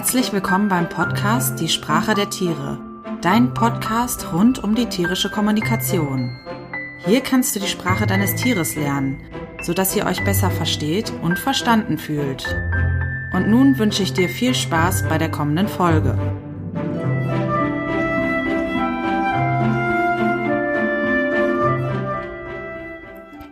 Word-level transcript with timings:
Herzlich 0.00 0.32
willkommen 0.32 0.70
beim 0.70 0.88
Podcast 0.88 1.60
Die 1.60 1.68
Sprache 1.68 2.14
der 2.14 2.30
Tiere, 2.30 2.78
dein 3.20 3.52
Podcast 3.52 4.32
rund 4.32 4.64
um 4.64 4.74
die 4.74 4.86
tierische 4.86 5.30
Kommunikation. 5.30 6.40
Hier 7.04 7.20
kannst 7.20 7.54
du 7.54 7.60
die 7.60 7.66
Sprache 7.66 8.06
deines 8.06 8.34
Tieres 8.34 8.76
lernen, 8.76 9.20
sodass 9.60 9.94
ihr 9.94 10.06
euch 10.06 10.24
besser 10.24 10.50
versteht 10.50 11.12
und 11.20 11.38
verstanden 11.38 11.98
fühlt. 11.98 12.46
Und 13.34 13.50
nun 13.50 13.78
wünsche 13.78 14.02
ich 14.02 14.14
dir 14.14 14.30
viel 14.30 14.54
Spaß 14.54 15.06
bei 15.06 15.18
der 15.18 15.30
kommenden 15.30 15.68
Folge. 15.68 16.18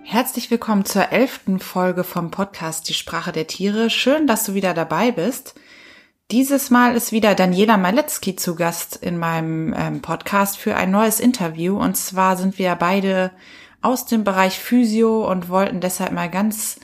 Herzlich 0.03 0.51
willkommen 0.51 0.87
zur 0.87 1.13
elften 1.13 1.59
Folge 1.59 2.05
vom 2.05 2.31
Podcast 2.31 2.89
Die 2.89 2.95
Sprache 2.95 3.33
der 3.33 3.47
Tiere. 3.47 3.91
Schön, 3.91 4.27
dass 4.27 4.45
du 4.45 4.55
wieder 4.55 4.73
dabei 4.73 5.13
bist. 5.13 5.55
Dieses 6.31 6.69
Mal 6.69 6.95
ist 6.95 7.11
wieder 7.11 7.35
Daniela 7.35 7.79
Maletzki 7.79 8.37
zu 8.37 8.55
Gast 8.55 8.97
in 8.97 9.17
meinem 9.17 9.75
ähm, 9.75 10.03
Podcast 10.03 10.59
für 10.59 10.77
ein 10.77 10.91
neues 10.91 11.21
Interview. 11.21 11.79
Und 11.79 11.97
zwar 11.97 12.37
sind 12.37 12.59
wir 12.59 12.75
beide 12.75 13.31
aus 13.81 14.05
dem 14.05 14.25
Bereich 14.25 14.59
Physio 14.59 15.27
und 15.27 15.49
wollten 15.49 15.81
deshalb 15.81 16.13
mal 16.13 16.29
ganz 16.29 16.81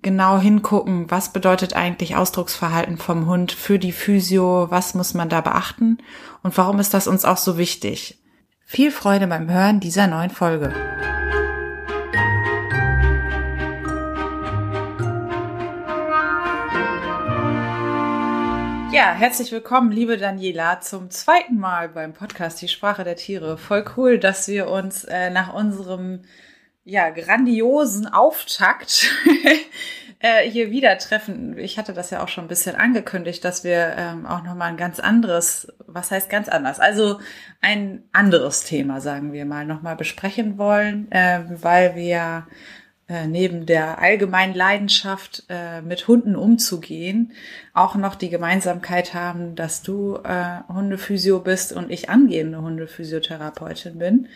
genau 0.00 0.38
hingucken, 0.38 1.10
was 1.10 1.34
bedeutet 1.34 1.76
eigentlich 1.76 2.16
Ausdrucksverhalten 2.16 2.96
vom 2.96 3.26
Hund 3.26 3.52
für 3.52 3.78
die 3.78 3.92
Physio, 3.92 4.68
was 4.70 4.94
muss 4.94 5.12
man 5.12 5.28
da 5.28 5.42
beachten 5.42 5.98
und 6.42 6.56
warum 6.56 6.78
ist 6.78 6.94
das 6.94 7.06
uns 7.06 7.26
auch 7.26 7.36
so 7.36 7.58
wichtig. 7.58 8.18
Viel 8.64 8.90
Freude 8.90 9.26
beim 9.26 9.50
Hören 9.50 9.80
dieser 9.80 10.06
neuen 10.06 10.30
Folge. 10.30 10.72
Ja, 18.90 19.12
herzlich 19.12 19.52
willkommen, 19.52 19.92
liebe 19.92 20.16
Daniela, 20.16 20.80
zum 20.80 21.10
zweiten 21.10 21.58
Mal 21.58 21.90
beim 21.90 22.14
Podcast 22.14 22.62
Die 22.62 22.68
Sprache 22.68 23.04
der 23.04 23.16
Tiere. 23.16 23.58
Voll 23.58 23.84
cool, 23.96 24.18
dass 24.18 24.48
wir 24.48 24.70
uns 24.70 25.04
äh, 25.04 25.28
nach 25.28 25.52
unserem 25.52 26.22
ja, 26.84 27.10
grandiosen 27.10 28.06
Auftakt 28.06 29.10
äh, 30.20 30.48
hier 30.48 30.70
wieder 30.70 30.96
treffen. 30.96 31.58
Ich 31.58 31.78
hatte 31.78 31.92
das 31.92 32.08
ja 32.08 32.22
auch 32.22 32.28
schon 32.28 32.46
ein 32.46 32.48
bisschen 32.48 32.76
angekündigt, 32.76 33.44
dass 33.44 33.62
wir 33.62 33.94
ähm, 33.98 34.24
auch 34.24 34.42
nochmal 34.42 34.70
ein 34.70 34.78
ganz 34.78 35.00
anderes, 35.00 35.70
was 35.86 36.10
heißt 36.10 36.30
ganz 36.30 36.48
anders? 36.48 36.80
Also 36.80 37.20
ein 37.60 38.04
anderes 38.12 38.64
Thema, 38.64 39.02
sagen 39.02 39.34
wir 39.34 39.44
mal, 39.44 39.66
nochmal 39.66 39.96
besprechen 39.96 40.56
wollen, 40.56 41.12
äh, 41.12 41.42
weil 41.50 41.94
wir 41.94 42.46
äh, 43.08 43.26
neben 43.26 43.64
der 43.64 44.00
allgemeinen 44.00 44.54
Leidenschaft, 44.54 45.44
äh, 45.48 45.80
mit 45.80 46.08
Hunden 46.08 46.36
umzugehen, 46.36 47.32
auch 47.72 47.94
noch 47.94 48.14
die 48.14 48.28
Gemeinsamkeit 48.28 49.14
haben, 49.14 49.54
dass 49.54 49.82
du 49.82 50.16
äh, 50.16 50.60
Hundephysio 50.68 51.40
bist 51.40 51.72
und 51.72 51.90
ich 51.90 52.10
angehende 52.10 52.60
Hundephysiotherapeutin 52.60 53.98
bin. 53.98 54.28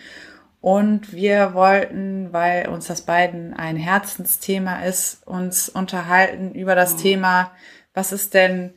Und 0.63 1.13
wir 1.13 1.55
wollten, 1.55 2.33
weil 2.33 2.69
uns 2.69 2.87
das 2.87 3.03
beiden 3.03 3.53
ein 3.53 3.77
Herzensthema 3.77 4.85
ist, 4.85 5.27
uns 5.27 5.69
unterhalten 5.69 6.53
über 6.53 6.75
das 6.75 6.95
mhm. 6.95 6.99
Thema, 6.99 7.51
was 7.95 8.13
ist 8.13 8.33
denn 8.33 8.73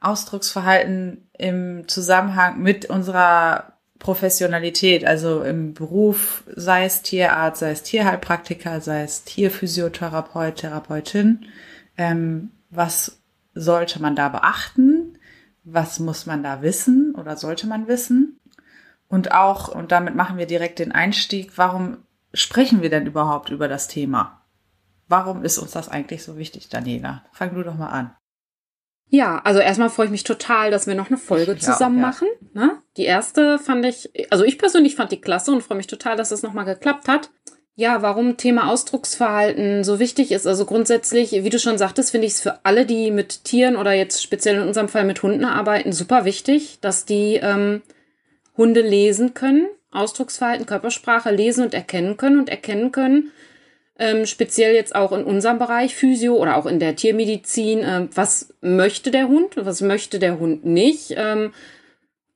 Ausdrucksverhalten 0.00 1.28
im 1.36 1.88
Zusammenhang 1.88 2.62
mit 2.62 2.86
unserer 2.86 3.77
Professionalität, 3.98 5.04
also 5.04 5.42
im 5.42 5.74
Beruf, 5.74 6.44
sei 6.54 6.84
es 6.84 7.02
Tierarzt, 7.02 7.60
sei 7.60 7.72
es 7.72 7.82
Tierheilpraktiker, 7.82 8.80
sei 8.80 9.02
es 9.02 9.24
Tierphysiotherapeut, 9.24 10.56
Therapeutin, 10.56 11.46
ähm, 11.96 12.50
was 12.70 13.20
sollte 13.54 14.00
man 14.00 14.14
da 14.14 14.28
beachten? 14.28 15.18
Was 15.64 15.98
muss 15.98 16.26
man 16.26 16.42
da 16.42 16.62
wissen 16.62 17.14
oder 17.14 17.36
sollte 17.36 17.66
man 17.66 17.88
wissen? 17.88 18.38
Und 19.08 19.32
auch, 19.32 19.68
und 19.68 19.90
damit 19.90 20.14
machen 20.14 20.38
wir 20.38 20.46
direkt 20.46 20.78
den 20.78 20.92
Einstieg, 20.92 21.52
warum 21.56 21.98
sprechen 22.32 22.82
wir 22.82 22.90
denn 22.90 23.06
überhaupt 23.06 23.50
über 23.50 23.68
das 23.68 23.88
Thema? 23.88 24.42
Warum 25.08 25.42
ist 25.42 25.58
uns 25.58 25.72
das 25.72 25.88
eigentlich 25.88 26.22
so 26.22 26.36
wichtig, 26.36 26.68
Daniela? 26.68 27.24
Fang 27.32 27.54
du 27.54 27.62
doch 27.62 27.74
mal 27.74 27.88
an. 27.88 28.14
Ja, 29.10 29.40
also 29.44 29.60
erstmal 29.60 29.88
freue 29.88 30.06
ich 30.06 30.12
mich 30.12 30.24
total, 30.24 30.70
dass 30.70 30.86
wir 30.86 30.94
noch 30.94 31.08
eine 31.08 31.16
Folge 31.16 31.56
zusammen 31.56 31.98
ja, 31.98 32.06
machen. 32.06 32.28
Ne? 32.52 32.78
Die 32.96 33.04
erste 33.04 33.58
fand 33.58 33.84
ich, 33.86 34.10
also 34.30 34.44
ich 34.44 34.58
persönlich 34.58 34.96
fand 34.96 35.12
die 35.12 35.20
klasse 35.20 35.50
und 35.50 35.62
freue 35.62 35.78
mich 35.78 35.86
total, 35.86 36.16
dass 36.16 36.30
es 36.30 36.40
das 36.40 36.48
nochmal 36.48 36.66
geklappt 36.66 37.08
hat. 37.08 37.30
Ja, 37.74 38.02
warum 38.02 38.36
Thema 38.36 38.68
Ausdrucksverhalten 38.68 39.84
so 39.84 40.00
wichtig 40.00 40.32
ist. 40.32 40.46
Also 40.46 40.66
grundsätzlich, 40.66 41.30
wie 41.30 41.48
du 41.48 41.60
schon 41.60 41.78
sagtest, 41.78 42.10
finde 42.10 42.26
ich 42.26 42.32
es 42.32 42.40
für 42.40 42.64
alle, 42.64 42.84
die 42.84 43.12
mit 43.12 43.44
Tieren 43.44 43.76
oder 43.76 43.92
jetzt 43.92 44.20
speziell 44.20 44.56
in 44.56 44.66
unserem 44.66 44.88
Fall 44.88 45.04
mit 45.04 45.22
Hunden 45.22 45.44
arbeiten, 45.44 45.92
super 45.92 46.24
wichtig, 46.24 46.78
dass 46.80 47.04
die 47.04 47.36
ähm, 47.36 47.82
Hunde 48.56 48.80
lesen 48.80 49.32
können, 49.32 49.68
Ausdrucksverhalten, 49.92 50.66
Körpersprache 50.66 51.30
lesen 51.30 51.64
und 51.64 51.72
erkennen 51.72 52.16
können 52.16 52.40
und 52.40 52.48
erkennen 52.48 52.90
können, 52.90 53.30
ähm, 53.98 54.26
speziell 54.26 54.74
jetzt 54.74 54.94
auch 54.94 55.12
in 55.12 55.24
unserem 55.24 55.58
Bereich 55.58 55.94
Physio 55.94 56.36
oder 56.36 56.56
auch 56.56 56.66
in 56.66 56.78
der 56.78 56.96
Tiermedizin, 56.96 57.80
ähm, 57.84 58.08
was 58.14 58.54
möchte 58.60 59.10
der 59.10 59.28
Hund, 59.28 59.56
was 59.56 59.80
möchte 59.80 60.18
der 60.18 60.38
Hund 60.38 60.64
nicht. 60.64 61.14
Ähm, 61.16 61.52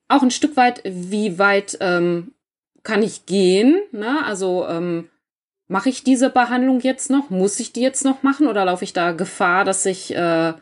auch 0.08 0.22
ein 0.22 0.30
Stück 0.30 0.56
weit, 0.56 0.82
wie 0.84 1.38
weit 1.38 1.78
ähm, 1.80 2.32
kann 2.82 3.02
ich 3.02 3.26
gehen? 3.26 3.80
Ne? 3.92 4.24
Also 4.24 4.66
ähm, 4.68 5.08
mache 5.68 5.88
ich 5.88 6.04
diese 6.04 6.30
Behandlung 6.30 6.80
jetzt 6.80 7.10
noch? 7.10 7.30
Muss 7.30 7.60
ich 7.60 7.72
die 7.72 7.80
jetzt 7.80 8.04
noch 8.04 8.22
machen 8.22 8.48
oder 8.48 8.64
laufe 8.64 8.84
ich 8.84 8.92
da 8.92 9.12
Gefahr, 9.12 9.64
dass 9.64 9.86
ich 9.86 10.14
äh, 10.14 10.52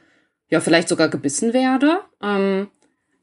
ja 0.49 0.61
vielleicht 0.61 0.89
sogar 0.89 1.09
gebissen 1.09 1.53
werde? 1.53 2.01
Ähm, 2.23 2.69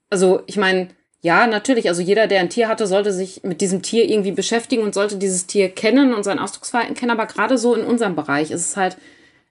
also 0.09 0.41
ich 0.47 0.57
meine, 0.57 0.89
ja, 1.21 1.47
natürlich. 1.47 1.89
Also 1.89 2.01
jeder, 2.01 2.27
der 2.27 2.41
ein 2.41 2.49
Tier 2.49 2.67
hatte, 2.67 2.85
sollte 2.85 3.11
sich 3.11 3.43
mit 3.43 3.61
diesem 3.61 3.81
Tier 3.81 4.09
irgendwie 4.09 4.31
beschäftigen 4.31 4.83
und 4.83 4.93
sollte 4.93 5.17
dieses 5.17 5.47
Tier 5.47 5.69
kennen 5.69 6.13
und 6.13 6.23
sein 6.23 6.39
Ausdrucksverhalten 6.39 6.95
kennen. 6.95 7.11
Aber 7.11 7.25
gerade 7.25 7.57
so 7.57 7.73
in 7.73 7.85
unserem 7.85 8.15
Bereich 8.15 8.51
ist 8.51 8.65
es 8.65 8.77
halt 8.77 8.97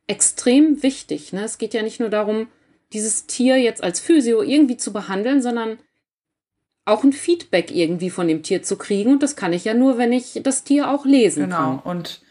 extrem 0.06 0.82
wichtig. 0.82 1.32
Ne? 1.32 1.44
Es 1.44 1.58
geht 1.58 1.74
ja 1.74 1.82
nicht 1.82 1.98
nur 1.98 2.08
darum, 2.08 2.48
dieses 2.92 3.26
Tier 3.26 3.58
jetzt 3.58 3.82
als 3.82 3.98
Physio 3.98 4.42
irgendwie 4.42 4.76
zu 4.76 4.92
behandeln, 4.92 5.42
sondern 5.42 5.78
auch 6.84 7.02
ein 7.02 7.12
Feedback 7.12 7.74
irgendwie 7.74 8.10
von 8.10 8.28
dem 8.28 8.44
Tier 8.44 8.62
zu 8.62 8.78
kriegen. 8.78 9.10
Und 9.10 9.22
das 9.24 9.34
kann 9.34 9.52
ich 9.52 9.64
ja 9.64 9.74
nur, 9.74 9.98
wenn 9.98 10.12
ich 10.12 10.40
das 10.44 10.62
Tier 10.62 10.88
auch 10.88 11.04
lesen 11.04 11.44
genau. 11.44 11.56
kann. 11.56 11.76
Genau. 11.78 11.90
Und 11.90 12.22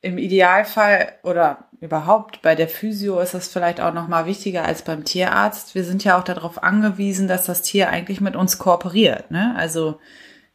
im 0.00 0.16
Idealfall 0.16 1.12
oder 1.22 1.68
überhaupt 1.82 2.42
bei 2.42 2.54
der 2.54 2.68
Physio 2.68 3.18
ist 3.18 3.34
es 3.34 3.48
vielleicht 3.48 3.80
auch 3.80 3.92
noch 3.92 4.06
mal 4.06 4.24
wichtiger 4.24 4.64
als 4.64 4.82
beim 4.82 5.04
Tierarzt. 5.04 5.74
Wir 5.74 5.84
sind 5.84 6.04
ja 6.04 6.16
auch 6.16 6.22
darauf 6.22 6.62
angewiesen, 6.62 7.26
dass 7.26 7.44
das 7.44 7.62
Tier 7.62 7.90
eigentlich 7.90 8.20
mit 8.20 8.36
uns 8.36 8.58
kooperiert. 8.58 9.32
Ne? 9.32 9.52
Also 9.56 9.98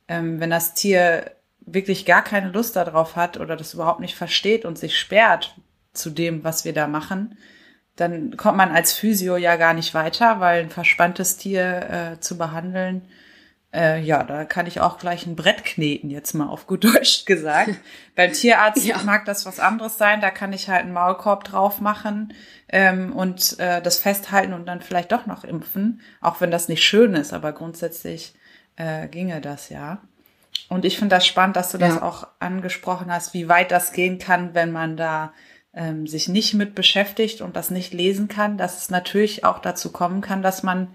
ähm, 0.07 0.39
wenn 0.39 0.49
das 0.49 0.73
Tier 0.73 1.31
wirklich 1.59 2.05
gar 2.05 2.23
keine 2.23 2.49
Lust 2.49 2.77
darauf 2.77 3.17
hat 3.17 3.37
oder 3.37 3.57
das 3.57 3.73
überhaupt 3.73 3.99
nicht 3.99 4.15
versteht 4.15 4.63
und 4.63 4.79
sich 4.79 4.97
sperrt 4.97 5.57
zu 5.91 6.11
dem, 6.11 6.45
was 6.45 6.63
wir 6.63 6.71
da 6.71 6.87
machen, 6.87 7.37
dann 7.97 8.37
kommt 8.37 8.55
man 8.57 8.71
als 8.71 8.93
Physio 8.93 9.35
ja 9.35 9.57
gar 9.57 9.73
nicht 9.73 9.93
weiter, 9.93 10.39
weil 10.39 10.61
ein 10.61 10.69
verspanntes 10.69 11.35
Tier 11.35 12.13
äh, 12.15 12.19
zu 12.21 12.37
behandeln 12.37 13.01
äh, 13.73 14.01
ja, 14.01 14.23
da 14.23 14.45
kann 14.45 14.65
ich 14.65 14.79
auch 14.79 14.97
gleich 14.97 15.25
ein 15.25 15.35
Brett 15.35 15.65
kneten, 15.65 16.09
jetzt 16.09 16.33
mal 16.33 16.47
auf 16.47 16.67
gut 16.67 16.83
Deutsch 16.83 17.25
gesagt. 17.25 17.71
Beim 18.15 18.31
Tierarzt 18.31 18.85
ja. 18.85 18.97
mag 19.03 19.25
das 19.25 19.45
was 19.45 19.59
anderes 19.59 19.97
sein, 19.97 20.21
da 20.21 20.31
kann 20.31 20.53
ich 20.53 20.69
halt 20.69 20.83
einen 20.83 20.93
Maulkorb 20.93 21.43
drauf 21.43 21.81
machen 21.81 22.33
ähm, 22.69 23.13
und 23.13 23.59
äh, 23.59 23.81
das 23.81 23.99
festhalten 23.99 24.53
und 24.53 24.65
dann 24.65 24.81
vielleicht 24.81 25.11
doch 25.11 25.25
noch 25.25 25.43
impfen, 25.43 26.01
auch 26.21 26.39
wenn 26.39 26.51
das 26.51 26.69
nicht 26.69 26.83
schön 26.83 27.13
ist, 27.13 27.33
aber 27.33 27.51
grundsätzlich 27.51 28.33
äh, 28.77 29.07
ginge 29.07 29.41
das 29.41 29.69
ja. 29.69 30.01
Und 30.69 30.85
ich 30.85 30.97
finde 30.97 31.15
das 31.15 31.27
spannend, 31.27 31.55
dass 31.55 31.71
du 31.71 31.77
ja. 31.77 31.87
das 31.87 32.01
auch 32.01 32.27
angesprochen 32.39 33.11
hast, 33.11 33.33
wie 33.33 33.49
weit 33.49 33.71
das 33.71 33.91
gehen 33.91 34.17
kann, 34.17 34.55
wenn 34.55 34.71
man 34.71 34.97
da 34.97 35.33
ähm, 35.73 36.07
sich 36.07 36.27
nicht 36.27 36.53
mit 36.53 36.73
beschäftigt 36.73 37.41
und 37.41 37.55
das 37.55 37.69
nicht 37.69 37.93
lesen 37.93 38.27
kann, 38.27 38.57
dass 38.57 38.81
es 38.81 38.89
natürlich 38.89 39.43
auch 39.43 39.59
dazu 39.59 39.91
kommen 39.91 40.21
kann, 40.21 40.41
dass 40.41 40.63
man 40.63 40.89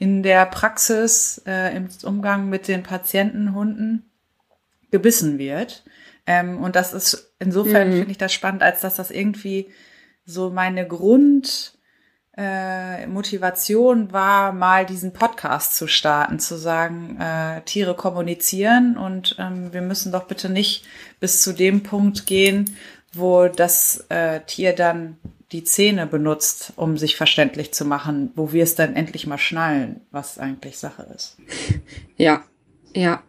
in 0.00 0.22
der 0.22 0.46
Praxis 0.46 1.42
äh, 1.46 1.76
im 1.76 1.88
Umgang 2.04 2.48
mit 2.48 2.68
den 2.68 2.82
Patientenhunden 2.82 4.10
gebissen 4.90 5.38
wird. 5.38 5.84
Ähm, 6.26 6.58
und 6.58 6.74
das 6.74 6.94
ist 6.94 7.34
insofern 7.38 7.90
mhm. 7.90 7.92
finde 7.98 8.10
ich 8.10 8.18
das 8.18 8.32
spannend, 8.32 8.62
als 8.62 8.80
dass 8.80 8.96
das 8.96 9.10
irgendwie 9.10 9.68
so 10.24 10.48
meine 10.48 10.88
Grund 10.88 11.74
äh, 12.34 13.06
Motivation 13.08 14.10
war, 14.10 14.52
mal 14.52 14.86
diesen 14.86 15.12
Podcast 15.12 15.76
zu 15.76 15.86
starten, 15.86 16.38
zu 16.38 16.56
sagen, 16.56 17.18
äh, 17.20 17.60
Tiere 17.66 17.94
kommunizieren 17.94 18.96
und 18.96 19.36
ähm, 19.38 19.74
wir 19.74 19.82
müssen 19.82 20.12
doch 20.12 20.24
bitte 20.24 20.48
nicht 20.48 20.86
bis 21.20 21.42
zu 21.42 21.52
dem 21.52 21.82
Punkt 21.82 22.24
gehen, 22.26 22.74
wo 23.12 23.48
das 23.48 24.06
äh, 24.08 24.40
Tier 24.46 24.74
dann 24.74 25.18
die 25.52 25.64
Zähne 25.64 26.06
benutzt, 26.06 26.72
um 26.76 26.96
sich 26.96 27.16
verständlich 27.16 27.72
zu 27.72 27.84
machen, 27.84 28.30
wo 28.36 28.52
wir 28.52 28.62
es 28.62 28.76
dann 28.76 28.94
endlich 28.94 29.26
mal 29.26 29.38
schnallen, 29.38 30.00
was 30.10 30.38
eigentlich 30.38 30.78
Sache 30.78 31.06
ist. 31.14 31.36
Ja, 32.16 32.44
ja. 32.94 33.22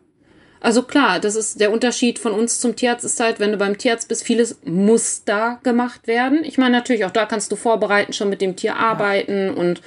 Also 0.60 0.84
klar, 0.84 1.20
das 1.20 1.36
ist 1.36 1.60
der 1.60 1.72
Unterschied 1.72 2.20
von 2.20 2.34
uns 2.34 2.60
zum 2.60 2.76
Tierarzt 2.76 3.04
ist 3.04 3.20
halt, 3.20 3.40
wenn 3.40 3.52
du 3.52 3.58
beim 3.58 3.80
Tierarzt 3.80 4.08
bist, 4.08 4.24
vieles 4.24 4.60
muss 4.64 5.24
da 5.24 5.60
gemacht 5.64 6.06
werden. 6.06 6.44
Ich 6.44 6.60
meine 6.60 6.78
natürlich 6.78 7.06
auch 7.06 7.12
da 7.12 7.26
kannst 7.26 7.52
du 7.52 7.56
vorbereiten, 7.56 8.14
schon 8.14 8.30
mit 8.30 8.42
dem 8.42 8.56
Tier 8.56 8.76
arbeiten 8.76 9.48
ja. 9.48 9.54
und 9.54 9.82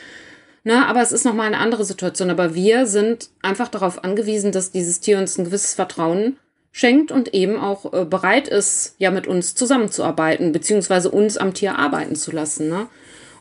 Ne, 0.66 0.86
aber 0.86 1.02
es 1.02 1.12
ist 1.12 1.26
nochmal 1.26 1.46
eine 1.46 1.58
andere 1.58 1.84
Situation. 1.84 2.30
Aber 2.30 2.54
wir 2.54 2.86
sind 2.86 3.28
einfach 3.42 3.68
darauf 3.68 4.02
angewiesen, 4.02 4.50
dass 4.50 4.70
dieses 4.70 5.00
Tier 5.00 5.18
uns 5.18 5.36
ein 5.36 5.44
gewisses 5.44 5.74
Vertrauen 5.74 6.38
schenkt 6.76 7.12
und 7.12 7.32
eben 7.34 7.56
auch 7.56 7.92
äh, 7.92 8.04
bereit 8.04 8.48
ist, 8.48 8.96
ja 8.98 9.12
mit 9.12 9.28
uns 9.28 9.54
zusammenzuarbeiten, 9.54 10.50
beziehungsweise 10.50 11.08
uns 11.08 11.36
am 11.36 11.54
Tier 11.54 11.78
arbeiten 11.78 12.16
zu 12.16 12.32
lassen. 12.32 12.68
Ne? 12.68 12.88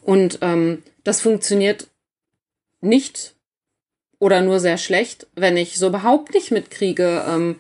Und 0.04 0.38
ähm, 0.42 0.84
das 1.04 1.20
funktioniert 1.20 1.88
nicht 2.80 3.34
oder 4.20 4.42
nur 4.42 4.60
sehr 4.60 4.78
schlecht, 4.78 5.26
wenn 5.34 5.58
ich 5.58 5.80
so 5.80 5.88
überhaupt 5.88 6.36
nicht 6.36 6.52
mitkriege, 6.52 7.26
ähm, 7.28 7.56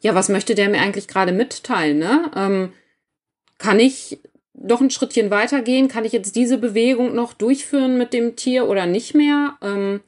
ja, 0.00 0.14
was 0.14 0.28
möchte 0.28 0.54
der 0.54 0.68
mir 0.68 0.82
eigentlich 0.82 1.08
gerade 1.08 1.32
mitteilen? 1.32 1.98
Ne? 1.98 2.30
Ähm, 2.36 2.72
kann 3.56 3.80
ich 3.80 4.18
doch 4.52 4.82
ein 4.82 4.90
Schrittchen 4.90 5.30
weitergehen? 5.30 5.88
Kann 5.88 6.04
ich 6.04 6.12
jetzt 6.12 6.36
diese 6.36 6.58
Bewegung 6.58 7.14
noch 7.14 7.32
durchführen 7.32 7.96
mit 7.96 8.12
dem 8.12 8.36
Tier 8.36 8.68
oder 8.68 8.84
nicht 8.84 9.14
mehr? 9.14 9.56
Ähm, 9.62 10.00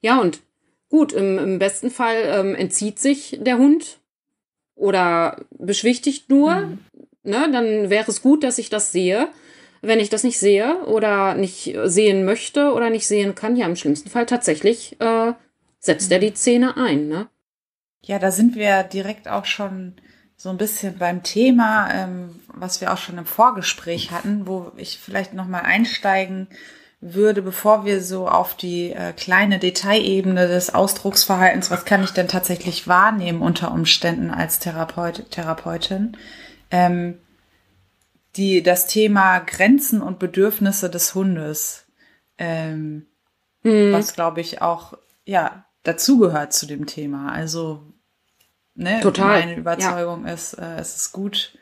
ja, 0.00 0.20
und 0.20 0.40
gut, 0.88 1.12
im, 1.12 1.38
im 1.38 1.58
besten 1.60 1.92
Fall 1.92 2.16
ähm, 2.24 2.56
entzieht 2.56 2.98
sich 2.98 3.38
der 3.40 3.58
Hund 3.58 4.00
oder 4.76 5.44
beschwichtigt 5.50 6.30
nur. 6.30 6.54
Mhm. 6.54 6.78
Ne, 7.24 7.48
dann 7.50 7.90
wäre 7.90 8.08
es 8.08 8.22
gut, 8.22 8.44
dass 8.44 8.58
ich 8.58 8.70
das 8.70 8.92
sehe. 8.92 9.28
Wenn 9.82 9.98
ich 9.98 10.10
das 10.10 10.22
nicht 10.22 10.38
sehe 10.38 10.84
oder 10.84 11.34
nicht 11.34 11.76
sehen 11.84 12.24
möchte 12.24 12.72
oder 12.72 12.88
nicht 12.88 13.06
sehen 13.06 13.34
kann, 13.34 13.56
ja, 13.56 13.66
im 13.66 13.76
schlimmsten 13.76 14.10
Fall 14.10 14.26
tatsächlich 14.26 15.00
äh, 15.00 15.32
setzt 15.80 16.10
mhm. 16.10 16.12
er 16.12 16.18
die 16.20 16.34
Zähne 16.34 16.76
ein. 16.76 17.08
Ne? 17.08 17.28
Ja, 18.04 18.18
da 18.20 18.30
sind 18.30 18.54
wir 18.54 18.84
direkt 18.84 19.26
auch 19.26 19.44
schon 19.44 19.94
so 20.36 20.50
ein 20.50 20.58
bisschen 20.58 20.98
beim 20.98 21.22
Thema, 21.22 21.90
ähm, 21.92 22.40
was 22.46 22.80
wir 22.80 22.92
auch 22.92 22.98
schon 22.98 23.18
im 23.18 23.26
Vorgespräch 23.26 24.10
hatten, 24.10 24.46
wo 24.46 24.70
ich 24.76 24.98
vielleicht 24.98 25.34
noch 25.34 25.46
mal 25.46 25.62
einsteigen 25.62 26.46
würde, 27.00 27.42
bevor 27.42 27.84
wir 27.84 28.02
so 28.02 28.28
auf 28.28 28.56
die 28.56 28.92
äh, 28.92 29.12
kleine 29.12 29.58
Detailebene 29.58 30.48
des 30.48 30.74
Ausdrucksverhaltens, 30.74 31.70
was 31.70 31.84
kann 31.84 32.02
ich 32.02 32.10
denn 32.10 32.28
tatsächlich 32.28 32.88
wahrnehmen 32.88 33.42
unter 33.42 33.70
Umständen 33.70 34.30
als 34.30 34.58
Therapeut, 34.58 35.30
Therapeutin, 35.30 36.16
ähm, 36.70 37.18
die 38.36 38.62
das 38.62 38.86
Thema 38.86 39.40
Grenzen 39.40 40.02
und 40.02 40.18
Bedürfnisse 40.18 40.90
des 40.90 41.14
Hundes, 41.14 41.86
ähm, 42.38 43.06
hm. 43.62 43.92
was 43.92 44.14
glaube 44.14 44.40
ich 44.40 44.62
auch 44.62 44.94
ja 45.24 45.66
dazugehört 45.82 46.52
zu 46.52 46.66
dem 46.66 46.86
Thema. 46.86 47.32
Also 47.32 47.82
ne, 48.74 49.00
Total. 49.00 49.40
meine 49.40 49.56
Überzeugung 49.56 50.26
ja. 50.26 50.32
ist, 50.32 50.54
äh, 50.54 50.76
es 50.78 50.96
ist 50.96 51.12
gut 51.12 51.58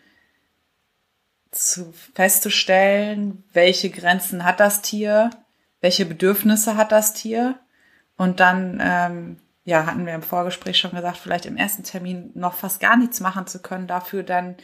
zu 1.54 1.92
festzustellen, 2.14 3.44
welche 3.52 3.90
Grenzen 3.90 4.44
hat 4.44 4.60
das 4.60 4.82
Tier, 4.82 5.30
welche 5.80 6.06
Bedürfnisse 6.06 6.76
hat 6.76 6.92
das 6.92 7.14
Tier 7.14 7.58
und 8.16 8.40
dann 8.40 8.80
ähm, 8.82 9.36
ja 9.64 9.86
hatten 9.86 10.06
wir 10.06 10.14
im 10.14 10.22
Vorgespräch 10.22 10.78
schon 10.78 10.92
gesagt, 10.92 11.18
vielleicht 11.18 11.46
im 11.46 11.56
ersten 11.56 11.84
Termin 11.84 12.30
noch 12.34 12.54
fast 12.54 12.80
gar 12.80 12.96
nichts 12.96 13.20
machen 13.20 13.46
zu 13.46 13.60
können, 13.60 13.86
dafür 13.86 14.22
dann 14.22 14.56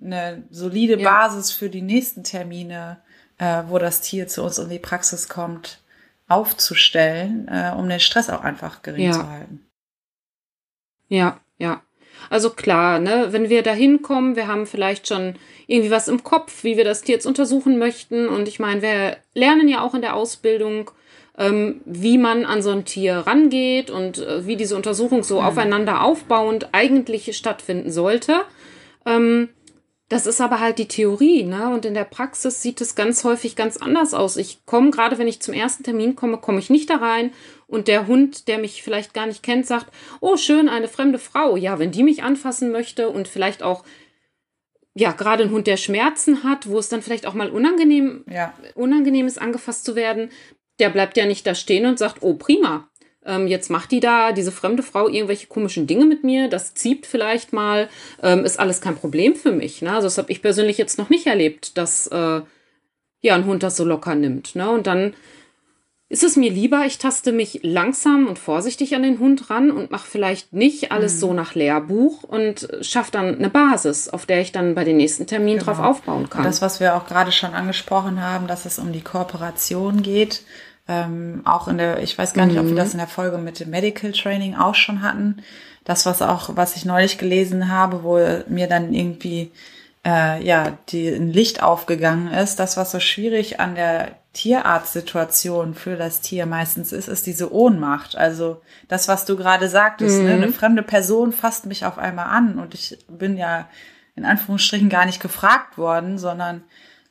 eine 0.00 0.44
solide 0.50 0.98
ja. 0.98 1.08
Basis 1.08 1.52
für 1.52 1.70
die 1.70 1.82
nächsten 1.82 2.24
Termine, 2.24 2.98
äh, 3.38 3.62
wo 3.68 3.78
das 3.78 4.00
Tier 4.00 4.28
zu 4.28 4.42
uns 4.42 4.58
in 4.58 4.68
die 4.68 4.78
Praxis 4.78 5.28
kommt, 5.28 5.80
aufzustellen, 6.28 7.48
äh, 7.48 7.72
um 7.76 7.88
den 7.88 8.00
Stress 8.00 8.30
auch 8.30 8.42
einfach 8.42 8.82
gering 8.82 9.06
ja. 9.06 9.12
zu 9.12 9.28
halten. 9.28 9.66
Ja, 11.08 11.40
ja. 11.58 11.82
Also 12.30 12.50
klar, 12.50 12.98
ne, 12.98 13.28
wenn 13.30 13.48
wir 13.48 13.62
da 13.62 13.72
hinkommen, 13.72 14.36
wir 14.36 14.46
haben 14.46 14.66
vielleicht 14.66 15.08
schon 15.08 15.34
irgendwie 15.66 15.90
was 15.90 16.08
im 16.08 16.24
Kopf, 16.24 16.64
wie 16.64 16.76
wir 16.76 16.84
das 16.84 17.02
Tier 17.02 17.14
jetzt 17.14 17.26
untersuchen 17.26 17.78
möchten. 17.78 18.28
Und 18.28 18.48
ich 18.48 18.58
meine, 18.58 18.82
wir 18.82 19.16
lernen 19.34 19.68
ja 19.68 19.82
auch 19.82 19.94
in 19.94 20.02
der 20.02 20.14
Ausbildung, 20.14 20.90
ähm, 21.38 21.80
wie 21.84 22.18
man 22.18 22.44
an 22.44 22.62
so 22.62 22.70
ein 22.70 22.84
Tier 22.84 23.18
rangeht 23.18 23.90
und 23.90 24.18
äh, 24.18 24.46
wie 24.46 24.56
diese 24.56 24.76
Untersuchung 24.76 25.22
so 25.22 25.40
mhm. 25.40 25.46
aufeinander 25.46 26.02
aufbauend 26.02 26.68
eigentlich 26.72 27.36
stattfinden 27.36 27.90
sollte. 27.90 28.42
Ähm, 29.06 29.48
das 30.14 30.26
ist 30.26 30.40
aber 30.40 30.60
halt 30.60 30.78
die 30.78 30.86
Theorie, 30.86 31.42
ne? 31.42 31.70
Und 31.70 31.84
in 31.84 31.94
der 31.94 32.04
Praxis 32.04 32.62
sieht 32.62 32.80
es 32.80 32.94
ganz 32.94 33.24
häufig 33.24 33.56
ganz 33.56 33.78
anders 33.78 34.14
aus. 34.14 34.36
Ich 34.36 34.64
komme, 34.64 34.92
gerade 34.92 35.18
wenn 35.18 35.26
ich 35.26 35.42
zum 35.42 35.54
ersten 35.54 35.82
Termin 35.82 36.14
komme, 36.14 36.38
komme 36.38 36.60
ich 36.60 36.70
nicht 36.70 36.88
da 36.88 36.98
rein 36.98 37.32
und 37.66 37.88
der 37.88 38.06
Hund, 38.06 38.46
der 38.46 38.58
mich 38.58 38.84
vielleicht 38.84 39.12
gar 39.12 39.26
nicht 39.26 39.42
kennt, 39.42 39.66
sagt, 39.66 39.92
oh 40.20 40.36
schön, 40.36 40.68
eine 40.68 40.86
fremde 40.86 41.18
Frau. 41.18 41.56
Ja, 41.56 41.80
wenn 41.80 41.90
die 41.90 42.04
mich 42.04 42.22
anfassen 42.22 42.70
möchte 42.70 43.08
und 43.08 43.26
vielleicht 43.26 43.64
auch, 43.64 43.82
ja, 44.94 45.10
gerade 45.10 45.42
ein 45.42 45.50
Hund, 45.50 45.66
der 45.66 45.78
Schmerzen 45.78 46.44
hat, 46.44 46.68
wo 46.68 46.78
es 46.78 46.88
dann 46.88 47.02
vielleicht 47.02 47.26
auch 47.26 47.34
mal 47.34 47.50
unangenehm, 47.50 48.24
ja. 48.30 48.54
unangenehm 48.76 49.26
ist, 49.26 49.42
angefasst 49.42 49.84
zu 49.84 49.96
werden, 49.96 50.30
der 50.78 50.90
bleibt 50.90 51.16
ja 51.16 51.26
nicht 51.26 51.44
da 51.44 51.56
stehen 51.56 51.86
und 51.86 51.98
sagt, 51.98 52.18
oh 52.20 52.34
prima, 52.34 52.88
ähm, 53.26 53.46
jetzt 53.46 53.70
macht 53.70 53.90
die 53.90 54.00
da, 54.00 54.32
diese 54.32 54.52
fremde 54.52 54.82
Frau, 54.82 55.08
irgendwelche 55.08 55.46
komischen 55.46 55.86
Dinge 55.86 56.04
mit 56.04 56.24
mir, 56.24 56.48
das 56.48 56.74
zieht 56.74 57.06
vielleicht 57.06 57.52
mal, 57.52 57.88
ähm, 58.22 58.44
ist 58.44 58.60
alles 58.60 58.80
kein 58.80 58.96
Problem 58.96 59.34
für 59.34 59.52
mich. 59.52 59.82
Ne? 59.82 59.92
Also 59.92 60.06
das 60.06 60.18
habe 60.18 60.32
ich 60.32 60.42
persönlich 60.42 60.78
jetzt 60.78 60.98
noch 60.98 61.10
nicht 61.10 61.26
erlebt, 61.26 61.78
dass 61.78 62.06
äh, 62.08 62.40
ja 63.20 63.34
ein 63.34 63.46
Hund 63.46 63.62
das 63.62 63.76
so 63.76 63.84
locker 63.84 64.14
nimmt. 64.14 64.54
Ne? 64.54 64.68
Und 64.70 64.86
dann 64.86 65.14
ist 66.10 66.22
es 66.22 66.36
mir 66.36 66.50
lieber, 66.50 66.84
ich 66.84 66.98
taste 66.98 67.32
mich 67.32 67.60
langsam 67.62 68.28
und 68.28 68.38
vorsichtig 68.38 68.94
an 68.94 69.02
den 69.02 69.18
Hund 69.18 69.48
ran 69.48 69.70
und 69.70 69.90
mache 69.90 70.06
vielleicht 70.06 70.52
nicht 70.52 70.92
alles 70.92 71.14
mhm. 71.14 71.18
so 71.18 71.32
nach 71.32 71.54
Lehrbuch 71.54 72.22
und 72.22 72.68
schaffe 72.82 73.10
dann 73.10 73.36
eine 73.36 73.48
Basis, 73.48 74.10
auf 74.10 74.26
der 74.26 74.40
ich 74.40 74.52
dann 74.52 74.74
bei 74.74 74.84
den 74.84 74.98
nächsten 74.98 75.26
Terminen 75.26 75.58
genau. 75.58 75.72
drauf 75.72 75.80
aufbauen 75.80 76.28
kann. 76.28 76.40
Und 76.42 76.46
das, 76.46 76.60
was 76.60 76.78
wir 76.78 76.94
auch 76.94 77.06
gerade 77.06 77.32
schon 77.32 77.54
angesprochen 77.54 78.22
haben, 78.22 78.46
dass 78.46 78.66
es 78.66 78.78
um 78.78 78.92
die 78.92 79.00
Kooperation 79.00 80.02
geht, 80.02 80.42
ähm, 80.86 81.42
auch 81.44 81.68
in 81.68 81.78
der, 81.78 82.02
ich 82.02 82.16
weiß 82.16 82.34
gar 82.34 82.46
nicht, 82.46 82.58
ob 82.58 82.66
wir 82.66 82.72
mhm. 82.72 82.76
das 82.76 82.92
in 82.92 82.98
der 82.98 83.08
Folge 83.08 83.38
mit 83.38 83.60
dem 83.60 83.70
Medical 83.70 84.12
Training 84.12 84.54
auch 84.54 84.74
schon 84.74 85.02
hatten. 85.02 85.42
Das, 85.84 86.06
was 86.06 86.22
auch, 86.22 86.56
was 86.56 86.76
ich 86.76 86.84
neulich 86.84 87.18
gelesen 87.18 87.70
habe, 87.70 88.02
wo 88.02 88.18
mir 88.48 88.66
dann 88.66 88.92
irgendwie 88.92 89.50
äh, 90.04 90.44
ja 90.44 90.76
die 90.90 91.08
ein 91.08 91.32
Licht 91.32 91.62
aufgegangen 91.62 92.32
ist. 92.32 92.56
Das, 92.56 92.76
was 92.76 92.90
so 92.90 93.00
schwierig 93.00 93.60
an 93.60 93.74
der 93.74 94.12
Tierarztsituation 94.34 95.74
für 95.74 95.96
das 95.96 96.20
Tier 96.20 96.44
meistens 96.46 96.92
ist, 96.92 97.08
ist 97.08 97.26
diese 97.26 97.52
Ohnmacht. 97.52 98.16
Also 98.16 98.60
das, 98.88 99.08
was 99.08 99.24
du 99.24 99.36
gerade 99.36 99.68
sagtest, 99.68 100.18
mhm. 100.18 100.26
ne? 100.26 100.32
eine 100.34 100.52
fremde 100.52 100.82
Person 100.82 101.32
fasst 101.32 101.66
mich 101.66 101.86
auf 101.86 101.98
einmal 101.98 102.26
an 102.26 102.58
und 102.58 102.74
ich 102.74 102.98
bin 103.08 103.36
ja 103.36 103.68
in 104.16 104.24
Anführungsstrichen 104.24 104.88
gar 104.88 105.06
nicht 105.06 105.20
gefragt 105.20 105.78
worden, 105.78 106.18
sondern 106.18 106.62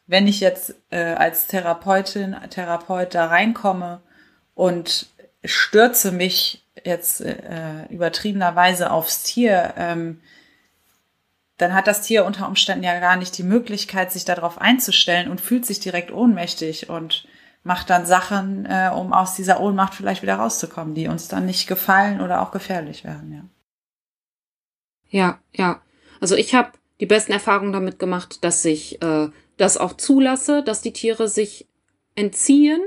wenn 0.05 0.27
ich 0.27 0.39
jetzt 0.39 0.75
äh, 0.89 1.13
als 1.13 1.47
Therapeutin, 1.47 2.35
Therapeut 2.49 3.15
da 3.15 3.27
reinkomme 3.27 4.01
und 4.53 5.07
stürze 5.43 6.11
mich 6.11 6.65
jetzt 6.83 7.21
äh, 7.21 7.85
übertriebenerweise 7.89 8.91
aufs 8.91 9.23
Tier, 9.23 9.73
ähm, 9.77 10.21
dann 11.57 11.73
hat 11.73 11.87
das 11.87 12.01
Tier 12.01 12.25
unter 12.25 12.47
Umständen 12.47 12.83
ja 12.83 12.99
gar 12.99 13.15
nicht 13.15 13.37
die 13.37 13.43
Möglichkeit, 13.43 14.11
sich 14.11 14.25
darauf 14.25 14.59
einzustellen 14.59 15.29
und 15.29 15.39
fühlt 15.39 15.65
sich 15.65 15.79
direkt 15.79 16.11
ohnmächtig 16.11 16.89
und 16.89 17.27
macht 17.63 17.89
dann 17.89 18.05
Sachen, 18.05 18.65
äh, 18.65 18.91
um 18.93 19.13
aus 19.13 19.35
dieser 19.35 19.61
Ohnmacht 19.61 19.93
vielleicht 19.93 20.21
wieder 20.21 20.35
rauszukommen, 20.35 20.95
die 20.95 21.07
uns 21.07 21.27
dann 21.27 21.45
nicht 21.45 21.67
gefallen 21.67 22.19
oder 22.19 22.41
auch 22.41 22.51
gefährlich 22.51 23.03
werden, 23.03 23.31
ja. 23.31 23.43
Ja, 25.09 25.39
ja. 25.53 25.81
Also 26.19 26.35
ich 26.35 26.55
habe 26.55 26.71
die 26.99 27.05
besten 27.05 27.33
Erfahrungen 27.33 27.71
damit 27.71 27.99
gemacht, 27.99 28.43
dass 28.43 28.65
ich 28.65 28.99
äh, 29.03 29.29
das 29.57 29.77
auch 29.77 29.93
zulasse, 29.93 30.63
dass 30.63 30.81
die 30.81 30.93
Tiere 30.93 31.27
sich 31.27 31.67
entziehen 32.15 32.81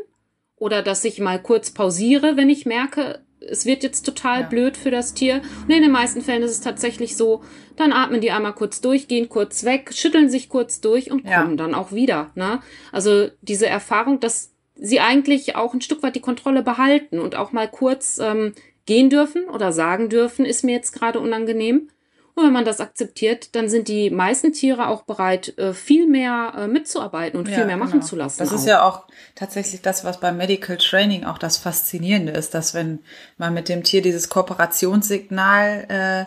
oder 0.57 0.83
dass 0.83 1.05
ich 1.05 1.21
mal 1.21 1.41
kurz 1.43 1.71
pausiere, 1.71 2.37
wenn 2.37 2.51
ich 2.51 2.67
merke, 2.67 3.21
es 3.41 3.67
wird 3.67 3.83
jetzt 3.83 4.03
total 4.03 4.43
ja. 4.43 4.47
blöd 4.47 4.77
für 4.77 4.91
das 4.91 5.15
Tier. 5.15 5.43
Und 5.63 5.71
in 5.71 5.83
den 5.83 5.91
meisten 5.91 6.23
Fällen 6.23 6.43
ist 6.43 6.51
es 6.53 6.61
tatsächlich 6.61 7.17
so, 7.17 7.43
dann 7.77 7.93
atmen 7.93 8.21
die 8.21 8.31
einmal 8.31 8.55
kurz 8.55 8.81
durch, 8.81 9.09
gehen 9.09 9.29
kurz 9.29 9.65
weg, 9.65 9.93
schütteln 9.95 10.31
sich 10.31 10.49
kurz 10.49 10.81
durch 10.81 11.11
und 11.11 11.25
ja. 11.25 11.43
kommen 11.43 11.57
dann 11.57 11.75
auch 11.75 11.93
wieder. 11.93 12.31
Ne? 12.35 12.61
Also 12.93 13.29
diese 13.43 13.67
Erfahrung, 13.67 14.21
dass 14.21 14.53
sie 14.75 15.01
eigentlich 15.01 15.57
auch 15.57 15.75
ein 15.75 15.81
Stück 15.81 16.03
weit 16.03 16.17
die 16.17 16.21
Kontrolle 16.21 16.63
behalten 16.63 17.19
und 17.19 17.37
auch 17.37 17.53
mal 17.53 17.69
kurz 17.69 18.19
ähm, 18.19 18.53
gehen 18.85 19.11
dürfen 19.11 19.45
oder 19.45 19.73
sagen 19.73 20.09
dürfen, 20.09 20.45
ist 20.45 20.65
mir 20.65 20.73
jetzt 20.73 20.93
gerade 20.93 21.21
unangenehm. 21.21 21.89
Und 22.37 22.45
wenn 22.45 22.53
man 22.53 22.67
das 22.67 22.81
akzeptiert, 22.81 23.57
dann 23.57 23.71
sind 23.71 23.89
die 23.89 24.11
meisten 24.11 24.53
Tiere 24.53 24.89
auch 24.89 25.05
bereit, 25.05 25.57
äh, 25.57 25.73
viel 25.73 26.07
mehr 26.07 26.53
äh, 26.55 26.69
mitzuarbeiten 26.69 27.39
und 27.41 27.49
viel 27.49 27.61
ja, 27.61 27.65
mehr 27.65 27.79
machen 27.79 27.93
genau. 27.93 28.05
zu 28.05 28.15
lassen. 28.15 28.41
Das 28.41 28.51
auch. 28.51 28.57
ist 28.57 28.67
ja 28.67 28.83
auch 28.83 29.05
tatsächlich 29.35 29.81
das, 29.81 30.05
was 30.05 30.21
beim 30.21 30.37
Medical 30.37 30.77
Training 30.77 31.25
auch 31.25 31.39
das 31.39 31.57
Faszinierende 31.57 32.33
ist, 32.33 32.53
dass 32.53 32.75
wenn 32.75 32.99
man 33.39 33.55
mit 33.55 33.71
dem 33.71 33.85
Tier 33.85 34.03
dieses 34.03 34.29
Kooperationssignal 34.29 35.87
äh, 35.89 36.25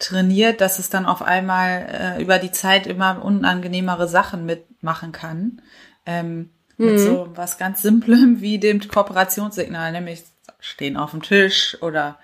trainiert, 0.00 0.60
dass 0.60 0.80
es 0.80 0.90
dann 0.90 1.06
auf 1.06 1.22
einmal 1.22 2.16
äh, 2.18 2.20
über 2.20 2.40
die 2.40 2.50
Zeit 2.50 2.88
immer 2.88 3.24
unangenehmere 3.24 4.08
Sachen 4.08 4.44
mitmachen 4.44 5.12
kann. 5.12 5.62
Ähm, 6.06 6.50
mhm. 6.76 6.86
Mit 6.86 6.98
so 6.98 7.28
was 7.36 7.56
ganz 7.56 7.82
Simplem 7.82 8.40
wie 8.40 8.58
dem 8.58 8.80
Kooperationssignal, 8.80 9.92
nämlich 9.92 10.24
stehen 10.58 10.96
auf 10.96 11.12
dem 11.12 11.22
Tisch 11.22 11.80
oder 11.82 12.18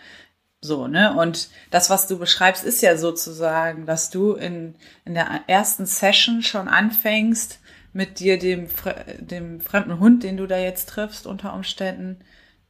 so, 0.61 0.89
ne? 0.89 1.15
Und 1.15 1.51
das, 1.71 1.89
was 1.89 2.07
du 2.07 2.19
beschreibst, 2.19 2.65
ist 2.65 2.83
ja 2.83 2.97
sozusagen, 2.97 3.87
dass 3.87 4.11
du 4.11 4.33
in, 4.33 4.75
in 5.05 5.15
der 5.15 5.43
ersten 5.47 5.87
Session 5.87 6.43
schon 6.43 6.69
anfängst, 6.69 7.61
mit 7.93 8.21
dir 8.21 8.39
dem, 8.39 8.69
dem 9.19 9.61
fremden 9.61 9.99
Hund, 9.99 10.23
den 10.23 10.37
du 10.37 10.47
da 10.47 10.59
jetzt 10.59 10.89
triffst, 10.91 11.27
unter 11.27 11.55
Umständen, 11.55 12.19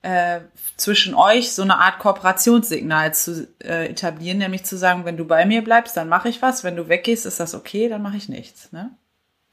äh, 0.02 0.40
zwischen 0.76 1.14
euch 1.14 1.52
so 1.52 1.62
eine 1.62 1.78
Art 1.78 1.99
Kooperationssignal 1.99 3.12
zu 3.14 3.49
äh, 3.62 3.90
etablieren, 3.90 4.38
nämlich 4.38 4.64
zu 4.64 4.76
sagen, 4.76 5.04
wenn 5.04 5.16
du 5.16 5.25
bei 5.25 5.45
mir 5.45 5.62
bleibst, 5.62 5.97
dann 5.97 6.09
mache 6.09 6.28
ich 6.28 6.40
was, 6.40 6.62
wenn 6.62 6.76
du 6.76 6.88
weggehst, 6.88 7.26
ist 7.26 7.40
das 7.40 7.54
okay, 7.54 7.88
dann 7.88 8.02
mache 8.02 8.16
ich 8.16 8.28
nichts. 8.28 8.71
Ne? 8.71 8.90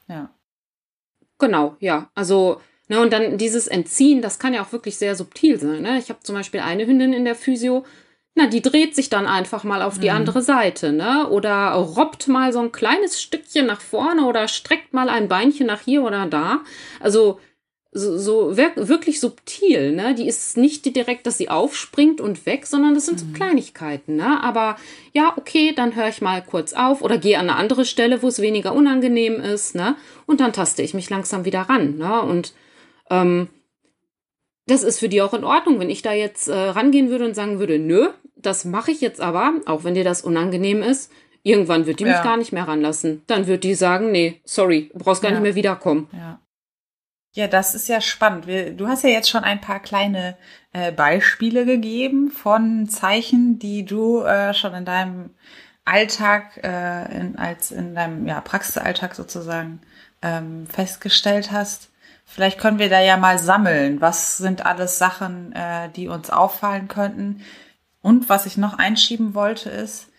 Ja. 0.08 0.30
Genau, 1.38 1.76
ja. 1.80 2.10
Also, 2.14 2.60
ne, 2.88 3.00
und 3.00 3.12
dann 3.12 3.38
dieses 3.38 3.66
Entziehen, 3.66 4.22
das 4.22 4.38
kann 4.38 4.54
ja 4.54 4.62
auch 4.62 4.72
wirklich 4.72 4.96
sehr 4.96 5.16
subtil 5.16 5.58
sein. 5.58 5.82
Ne? 5.82 5.98
Ich 5.98 6.10
habe 6.10 6.20
zum 6.22 6.36
Beispiel 6.36 6.60
eine 6.60 6.86
Hündin 6.86 7.12
in 7.12 7.24
der 7.24 7.34
Physio, 7.34 7.84
na, 8.36 8.46
die 8.46 8.60
dreht 8.60 8.94
sich 8.94 9.08
dann 9.08 9.26
einfach 9.26 9.64
mal 9.64 9.80
auf 9.80 9.98
die 9.98 10.10
mhm. 10.10 10.16
andere 10.16 10.42
Seite, 10.42 10.92
ne? 10.92 11.26
Oder 11.30 11.70
robbt 11.70 12.28
mal 12.28 12.52
so 12.52 12.60
ein 12.60 12.70
kleines 12.70 13.20
Stückchen 13.20 13.64
nach 13.64 13.80
vorne 13.80 14.26
oder 14.26 14.46
streckt 14.46 14.92
mal 14.92 15.08
ein 15.08 15.26
Beinchen 15.26 15.66
nach 15.66 15.80
hier 15.80 16.02
oder 16.02 16.26
da. 16.26 16.60
Also 17.00 17.40
so, 17.92 18.18
so 18.18 18.56
wirklich 18.58 19.20
subtil, 19.20 19.92
ne? 19.92 20.14
Die 20.14 20.28
ist 20.28 20.58
nicht 20.58 20.84
direkt, 20.84 21.26
dass 21.26 21.38
sie 21.38 21.48
aufspringt 21.48 22.20
und 22.20 22.44
weg, 22.44 22.66
sondern 22.66 22.94
das 22.94 23.06
sind 23.06 23.22
mhm. 23.22 23.28
so 23.28 23.32
Kleinigkeiten, 23.32 24.16
ne? 24.16 24.42
Aber 24.42 24.76
ja, 25.14 25.32
okay, 25.36 25.72
dann 25.74 25.96
höre 25.96 26.08
ich 26.08 26.20
mal 26.20 26.42
kurz 26.42 26.74
auf 26.74 27.00
oder 27.00 27.16
gehe 27.16 27.38
an 27.38 27.48
eine 27.48 27.58
andere 27.58 27.86
Stelle, 27.86 28.22
wo 28.22 28.28
es 28.28 28.42
weniger 28.42 28.74
unangenehm 28.74 29.40
ist, 29.40 29.74
ne? 29.74 29.96
Und 30.26 30.40
dann 30.40 30.52
taste 30.52 30.82
ich 30.82 30.92
mich 30.92 31.08
langsam 31.08 31.46
wieder 31.46 31.62
ran, 31.62 31.96
ne? 31.96 32.20
Und 32.20 32.52
ähm, 33.08 33.48
das 34.66 34.82
ist 34.82 34.98
für 34.98 35.08
die 35.08 35.22
auch 35.22 35.32
in 35.32 35.44
Ordnung, 35.44 35.80
wenn 35.80 35.90
ich 35.90 36.02
da 36.02 36.12
jetzt 36.12 36.48
äh, 36.48 36.54
rangehen 36.54 37.08
würde 37.08 37.24
und 37.24 37.34
sagen 37.34 37.58
würde, 37.60 37.78
nö, 37.78 38.10
das 38.36 38.64
mache 38.64 38.90
ich 38.90 39.00
jetzt 39.00 39.20
aber, 39.20 39.54
auch 39.66 39.84
wenn 39.84 39.94
dir 39.94 40.04
das 40.04 40.22
unangenehm 40.22 40.82
ist. 40.82 41.10
Irgendwann 41.42 41.86
wird 41.86 42.00
die 42.00 42.04
ja. 42.04 42.12
mich 42.12 42.22
gar 42.22 42.36
nicht 42.36 42.52
mehr 42.52 42.66
ranlassen. 42.66 43.22
Dann 43.26 43.46
wird 43.46 43.64
die 43.64 43.74
sagen, 43.74 44.10
nee, 44.10 44.40
sorry, 44.44 44.90
du 44.92 44.98
brauchst 44.98 45.22
gar 45.22 45.30
ja. 45.30 45.36
nicht 45.36 45.42
mehr 45.42 45.54
wiederkommen. 45.54 46.08
Ja. 46.12 46.40
Ja, 47.34 47.48
das 47.48 47.74
ist 47.74 47.88
ja 47.88 48.00
spannend. 48.00 48.46
Wir, 48.46 48.72
du 48.72 48.88
hast 48.88 49.04
ja 49.04 49.10
jetzt 49.10 49.28
schon 49.28 49.44
ein 49.44 49.60
paar 49.60 49.78
kleine 49.78 50.38
äh, 50.72 50.90
Beispiele 50.90 51.66
gegeben 51.66 52.30
von 52.30 52.88
Zeichen, 52.88 53.58
die 53.58 53.84
du 53.84 54.22
äh, 54.22 54.54
schon 54.54 54.72
in 54.72 54.86
deinem 54.86 55.30
Alltag, 55.84 56.58
äh, 56.64 57.14
in, 57.14 57.36
als 57.36 57.72
in 57.72 57.94
deinem 57.94 58.26
ja, 58.26 58.40
Praxisalltag 58.40 59.14
sozusagen 59.14 59.82
ähm, 60.22 60.66
festgestellt 60.66 61.52
hast. 61.52 61.90
Vielleicht 62.24 62.58
können 62.58 62.78
wir 62.78 62.88
da 62.88 63.00
ja 63.00 63.18
mal 63.18 63.38
sammeln. 63.38 64.00
Was 64.00 64.38
sind 64.38 64.64
alles 64.64 64.98
Sachen, 64.98 65.52
äh, 65.52 65.90
die 65.90 66.08
uns 66.08 66.30
auffallen 66.30 66.88
könnten? 66.88 67.42
Und 68.06 68.28
was 68.28 68.46
ich 68.46 68.56
noch 68.56 68.78
einschieben 68.78 69.34
wollte, 69.34 69.68
ist, 69.68 70.12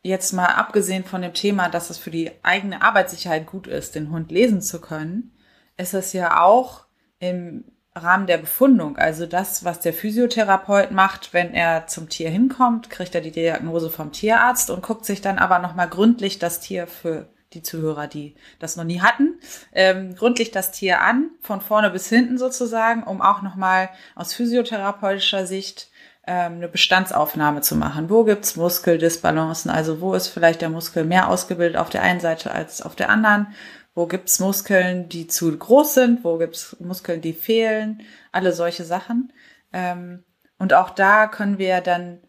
jetzt 0.00 0.32
mal 0.32 0.46
abgesehen 0.46 1.04
von 1.04 1.20
dem 1.20 1.34
Thema, 1.34 1.68
dass 1.68 1.90
es 1.90 1.98
für 1.98 2.10
die 2.10 2.30
eigene 2.42 2.80
Arbeitssicherheit 2.80 3.44
gut 3.44 3.66
ist, 3.66 3.96
den 3.96 4.10
Hund 4.10 4.32
lesen 4.32 4.62
zu 4.62 4.80
können, 4.80 5.36
ist 5.76 5.92
es 5.92 6.14
ja 6.14 6.40
auch 6.40 6.86
im 7.18 7.64
Rahmen 7.94 8.26
der 8.26 8.38
Befundung, 8.38 8.96
also 8.96 9.26
das, 9.26 9.62
was 9.62 9.80
der 9.80 9.92
Physiotherapeut 9.92 10.90
macht, 10.90 11.34
wenn 11.34 11.52
er 11.52 11.86
zum 11.86 12.08
Tier 12.08 12.30
hinkommt, 12.30 12.88
kriegt 12.88 13.14
er 13.14 13.20
die 13.20 13.30
Diagnose 13.30 13.90
vom 13.90 14.10
Tierarzt 14.10 14.70
und 14.70 14.82
guckt 14.82 15.04
sich 15.04 15.20
dann 15.20 15.36
aber 15.36 15.58
nochmal 15.58 15.90
gründlich 15.90 16.38
das 16.38 16.60
Tier 16.60 16.86
für 16.86 17.28
die 17.52 17.62
Zuhörer, 17.62 18.06
die 18.06 18.36
das 18.58 18.76
noch 18.76 18.84
nie 18.84 19.02
hatten, 19.02 19.38
ähm, 19.72 20.14
gründlich 20.14 20.50
das 20.50 20.72
Tier 20.72 21.02
an, 21.02 21.28
von 21.42 21.60
vorne 21.60 21.90
bis 21.90 22.08
hinten 22.08 22.38
sozusagen, 22.38 23.02
um 23.02 23.20
auch 23.20 23.42
nochmal 23.42 23.90
aus 24.14 24.32
physiotherapeutischer 24.32 25.46
Sicht 25.46 25.90
ähm, 26.26 26.54
eine 26.54 26.68
Bestandsaufnahme 26.68 27.60
zu 27.60 27.76
machen. 27.76 28.10
Wo 28.10 28.24
gibt's 28.24 28.56
Muskeldisbalancen? 28.56 29.70
Also 29.70 30.00
wo 30.00 30.14
ist 30.14 30.28
vielleicht 30.28 30.60
der 30.60 30.70
Muskel 30.70 31.04
mehr 31.04 31.28
ausgebildet 31.28 31.76
auf 31.76 31.90
der 31.90 32.02
einen 32.02 32.20
Seite 32.20 32.52
als 32.52 32.82
auf 32.82 32.94
der 32.94 33.08
anderen? 33.10 33.48
Wo 33.94 34.06
gibt's 34.06 34.38
Muskeln, 34.38 35.08
die 35.08 35.26
zu 35.26 35.56
groß 35.56 35.94
sind? 35.94 36.24
Wo 36.24 36.38
gibt's 36.38 36.76
Muskeln, 36.80 37.20
die 37.20 37.32
fehlen? 37.32 38.02
Alle 38.32 38.52
solche 38.52 38.84
Sachen. 38.84 39.32
Ähm, 39.72 40.24
und 40.58 40.74
auch 40.74 40.90
da 40.90 41.26
können 41.26 41.58
wir 41.58 41.80
dann 41.80 42.20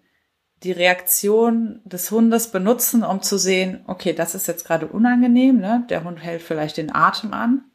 die 0.63 0.71
Reaktion 0.71 1.81
des 1.85 2.11
Hundes 2.11 2.51
benutzen, 2.51 3.03
um 3.03 3.21
zu 3.21 3.37
sehen, 3.37 3.83
okay, 3.87 4.13
das 4.13 4.35
ist 4.35 4.47
jetzt 4.47 4.65
gerade 4.65 4.87
unangenehm, 4.87 5.59
ne? 5.59 5.85
Der 5.89 6.03
Hund 6.03 6.21
hält 6.21 6.41
vielleicht 6.41 6.77
den 6.77 6.93
Atem 6.93 7.33
an. 7.33 7.65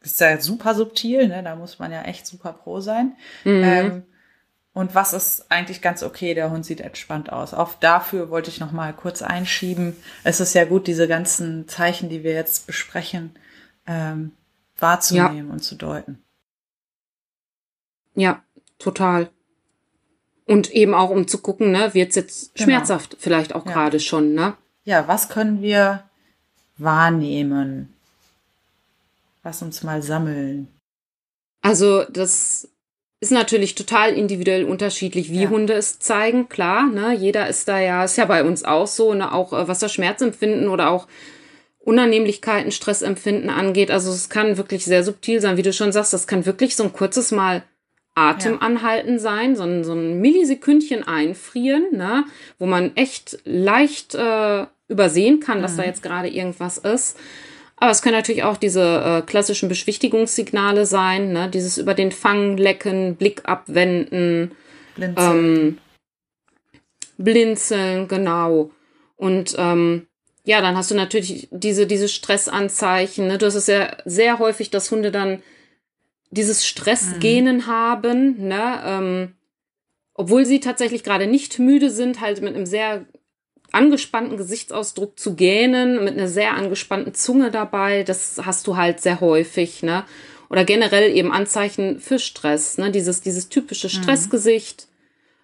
Ist 0.00 0.20
ja 0.20 0.40
super 0.40 0.74
subtil, 0.74 1.28
ne? 1.28 1.42
Da 1.42 1.54
muss 1.54 1.78
man 1.78 1.92
ja 1.92 2.02
echt 2.02 2.26
super 2.26 2.52
pro 2.52 2.80
sein. 2.80 3.16
Mhm. 3.44 3.62
Ähm, 3.64 4.02
und 4.74 4.96
was 4.96 5.12
ist 5.12 5.50
eigentlich 5.50 5.80
ganz 5.80 6.02
okay? 6.02 6.34
Der 6.34 6.50
Hund 6.50 6.66
sieht 6.66 6.80
entspannt 6.80 7.32
aus. 7.32 7.54
Auch 7.54 7.74
dafür 7.74 8.28
wollte 8.28 8.50
ich 8.50 8.58
noch 8.58 8.72
mal 8.72 8.92
kurz 8.92 9.22
einschieben. 9.22 9.96
Es 10.24 10.40
ist 10.40 10.52
ja 10.52 10.64
gut, 10.64 10.88
diese 10.88 11.06
ganzen 11.06 11.68
Zeichen, 11.68 12.08
die 12.08 12.24
wir 12.24 12.32
jetzt 12.32 12.66
besprechen, 12.66 13.36
ähm, 13.86 14.32
wahrzunehmen 14.76 15.46
ja. 15.46 15.52
und 15.52 15.60
zu 15.60 15.76
deuten. 15.76 16.18
Ja, 18.16 18.42
total. 18.80 19.30
Und 20.44 20.72
eben 20.72 20.92
auch 20.92 21.10
um 21.10 21.28
zu 21.28 21.38
gucken, 21.38 21.70
ne, 21.70 21.94
wird 21.94 22.10
es 22.10 22.16
jetzt 22.16 22.54
genau. 22.56 22.64
schmerzhaft, 22.64 23.16
vielleicht 23.20 23.54
auch 23.54 23.64
ja. 23.66 23.72
gerade 23.72 24.00
schon, 24.00 24.34
ne? 24.34 24.56
Ja, 24.82 25.06
was 25.06 25.28
können 25.28 25.62
wir 25.62 26.02
wahrnehmen? 26.78 27.94
Lass 29.44 29.62
uns 29.62 29.84
mal 29.84 30.02
sammeln. 30.02 30.68
Also 31.62 32.04
das 32.10 32.68
ist 33.24 33.30
natürlich 33.30 33.74
total 33.74 34.12
individuell 34.12 34.64
unterschiedlich, 34.64 35.30
wie 35.32 35.44
ja. 35.44 35.48
Hunde 35.48 35.72
es 35.72 35.98
zeigen, 35.98 36.50
klar. 36.50 36.86
Ne? 36.90 37.14
Jeder 37.14 37.48
ist 37.48 37.66
da 37.68 37.80
ja, 37.80 38.04
ist 38.04 38.18
ja 38.18 38.26
bei 38.26 38.44
uns 38.44 38.64
auch 38.64 38.86
so, 38.86 39.14
ne? 39.14 39.32
auch 39.32 39.54
äh, 39.54 39.66
was 39.66 39.78
das 39.78 39.94
Schmerzempfinden 39.94 40.68
oder 40.68 40.90
auch 40.90 41.08
Unannehmlichkeiten, 41.78 42.70
Stressempfinden 42.70 43.48
angeht. 43.48 43.90
Also 43.90 44.10
es 44.10 44.28
kann 44.28 44.58
wirklich 44.58 44.84
sehr 44.84 45.02
subtil 45.02 45.40
sein, 45.40 45.56
wie 45.56 45.62
du 45.62 45.72
schon 45.72 45.90
sagst, 45.90 46.12
das 46.12 46.26
kann 46.26 46.44
wirklich 46.44 46.76
so 46.76 46.84
ein 46.84 46.92
kurzes 46.92 47.32
Mal 47.32 47.62
Atem 48.14 48.52
ja. 48.52 48.58
anhalten 48.58 49.18
sein, 49.18 49.56
so 49.56 49.62
ein, 49.62 49.84
so 49.84 49.94
ein 49.94 50.20
Millisekündchen 50.20 51.08
einfrieren, 51.08 51.86
ne? 51.92 52.24
wo 52.58 52.66
man 52.66 52.94
echt 52.94 53.38
leicht 53.44 54.14
äh, 54.14 54.66
übersehen 54.88 55.40
kann, 55.40 55.62
dass 55.62 55.76
da 55.76 55.82
mhm. 55.82 55.88
jetzt 55.88 56.02
gerade 56.02 56.28
irgendwas 56.28 56.76
ist. 56.76 57.16
Aber 57.84 57.90
es 57.90 58.00
können 58.00 58.16
natürlich 58.16 58.44
auch 58.44 58.56
diese 58.56 58.80
äh, 58.80 59.20
klassischen 59.26 59.68
Beschwichtigungssignale 59.68 60.86
sein, 60.86 61.34
ne? 61.34 61.50
dieses 61.50 61.76
über 61.76 61.92
den 61.92 62.12
Fang 62.12 62.56
lecken, 62.56 63.16
Blick 63.16 63.42
abwenden, 63.44 64.52
blinzeln, 64.94 65.18
ähm, 65.18 65.78
blinzeln 67.18 68.08
genau. 68.08 68.70
Und 69.16 69.54
ähm, 69.58 70.06
ja, 70.44 70.62
dann 70.62 70.78
hast 70.78 70.92
du 70.92 70.94
natürlich 70.94 71.48
diese, 71.50 71.86
diese 71.86 72.08
Stressanzeichen. 72.08 73.26
Ne? 73.26 73.36
Du 73.36 73.44
hast 73.44 73.54
es 73.54 73.66
ja 73.66 73.94
sehr 74.06 74.38
häufig, 74.38 74.70
dass 74.70 74.90
Hunde 74.90 75.12
dann 75.12 75.42
dieses 76.30 76.66
Stressgenen 76.66 77.56
mhm. 77.58 77.66
haben, 77.66 78.48
ne? 78.48 78.82
Ähm, 78.82 79.32
obwohl 80.14 80.46
sie 80.46 80.60
tatsächlich 80.60 81.04
gerade 81.04 81.26
nicht 81.26 81.58
müde 81.58 81.90
sind, 81.90 82.22
halt 82.22 82.40
mit 82.40 82.54
einem 82.54 82.64
sehr 82.64 83.04
angespannten 83.74 84.36
Gesichtsausdruck 84.36 85.18
zu 85.18 85.34
gähnen, 85.34 86.04
mit 86.04 86.14
einer 86.14 86.28
sehr 86.28 86.54
angespannten 86.54 87.14
Zunge 87.14 87.50
dabei. 87.50 88.02
Das 88.02 88.40
hast 88.44 88.66
du 88.66 88.76
halt 88.76 89.00
sehr 89.00 89.20
häufig, 89.20 89.82
ne? 89.82 90.04
Oder 90.50 90.64
generell 90.64 91.14
eben 91.16 91.32
Anzeichen 91.32 91.98
für 92.00 92.18
Stress, 92.18 92.78
ne? 92.78 92.90
Dieses, 92.90 93.20
dieses 93.20 93.48
typische 93.48 93.88
mhm. 93.88 93.92
Stressgesicht 93.92 94.86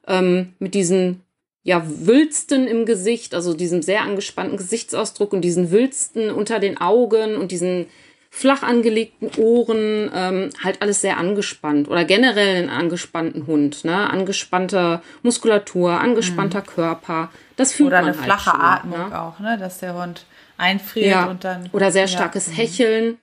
mhm. 0.07 0.15
ähm, 0.15 0.53
mit 0.59 0.75
diesen 0.75 1.23
ja, 1.63 1.85
Wülsten 1.87 2.67
im 2.67 2.87
Gesicht, 2.87 3.35
also 3.35 3.53
diesem 3.53 3.83
sehr 3.83 4.03
angespannten 4.03 4.57
Gesichtsausdruck 4.57 5.33
und 5.33 5.43
diesen 5.43 5.71
Wülsten 5.71 6.31
unter 6.31 6.59
den 6.59 6.79
Augen 6.79 7.37
und 7.37 7.53
diesen 7.53 7.87
flach 8.33 8.63
angelegten 8.63 9.31
Ohren, 9.37 10.11
ähm, 10.15 10.51
halt 10.63 10.81
alles 10.81 11.01
sehr 11.01 11.19
angespannt 11.19 11.89
oder 11.89 12.05
generell 12.05 12.57
einen 12.57 12.71
angespannten 12.71 13.47
Hund, 13.49 13.85
ne? 13.85 14.09
Angespannte 14.09 15.03
Muskulatur, 15.23 16.01
angespannter 16.01 16.61
mhm. 16.61 16.67
Körper. 16.67 17.31
Das 17.57 17.73
fühlt 17.73 17.89
oder 17.89 18.03
man 18.03 18.11
eine 18.11 18.17
halt 18.17 18.25
flache 18.25 18.51
schon, 18.51 18.61
Atmung 18.61 19.11
ne? 19.11 19.21
auch, 19.21 19.41
ne? 19.41 19.59
Dass 19.59 19.79
der 19.79 20.01
Hund 20.01 20.25
einfriert 20.57 21.07
ja. 21.07 21.27
und 21.27 21.43
dann 21.43 21.69
oder 21.73 21.91
sehr 21.91 22.07
starkes 22.07 22.47
ja. 22.47 22.53
Mhm. 22.53 22.57
Hecheln. 22.57 23.19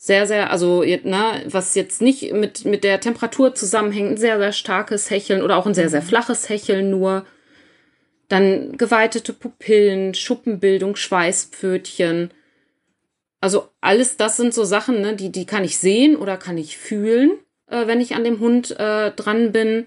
Sehr, 0.00 0.26
sehr, 0.28 0.52
also, 0.52 0.84
ne, 0.84 1.42
was 1.46 1.74
jetzt 1.74 2.00
nicht 2.00 2.32
mit, 2.32 2.64
mit 2.64 2.84
der 2.84 3.00
Temperatur 3.00 3.56
zusammenhängt, 3.56 4.12
ein 4.12 4.16
sehr, 4.16 4.38
sehr 4.38 4.52
starkes 4.52 5.10
Hecheln 5.10 5.42
oder 5.42 5.56
auch 5.56 5.66
ein 5.66 5.74
sehr, 5.74 5.88
sehr 5.88 6.02
mhm. 6.02 6.06
flaches 6.06 6.48
Hecheln 6.48 6.90
nur. 6.90 7.26
Dann 8.28 8.76
geweitete 8.76 9.32
Pupillen, 9.32 10.14
Schuppenbildung, 10.14 10.94
Schweißpfötchen 10.94 12.30
also 13.40 13.68
alles 13.80 14.16
das 14.16 14.36
sind 14.36 14.52
so 14.52 14.64
Sachen, 14.64 15.00
ne, 15.00 15.14
die, 15.14 15.30
die 15.30 15.46
kann 15.46 15.64
ich 15.64 15.78
sehen 15.78 16.16
oder 16.16 16.36
kann 16.36 16.58
ich 16.58 16.76
fühlen, 16.76 17.32
äh, 17.66 17.86
wenn 17.86 18.00
ich 18.00 18.14
an 18.14 18.24
dem 18.24 18.40
Hund 18.40 18.78
äh, 18.78 19.12
dran 19.12 19.52
bin. 19.52 19.86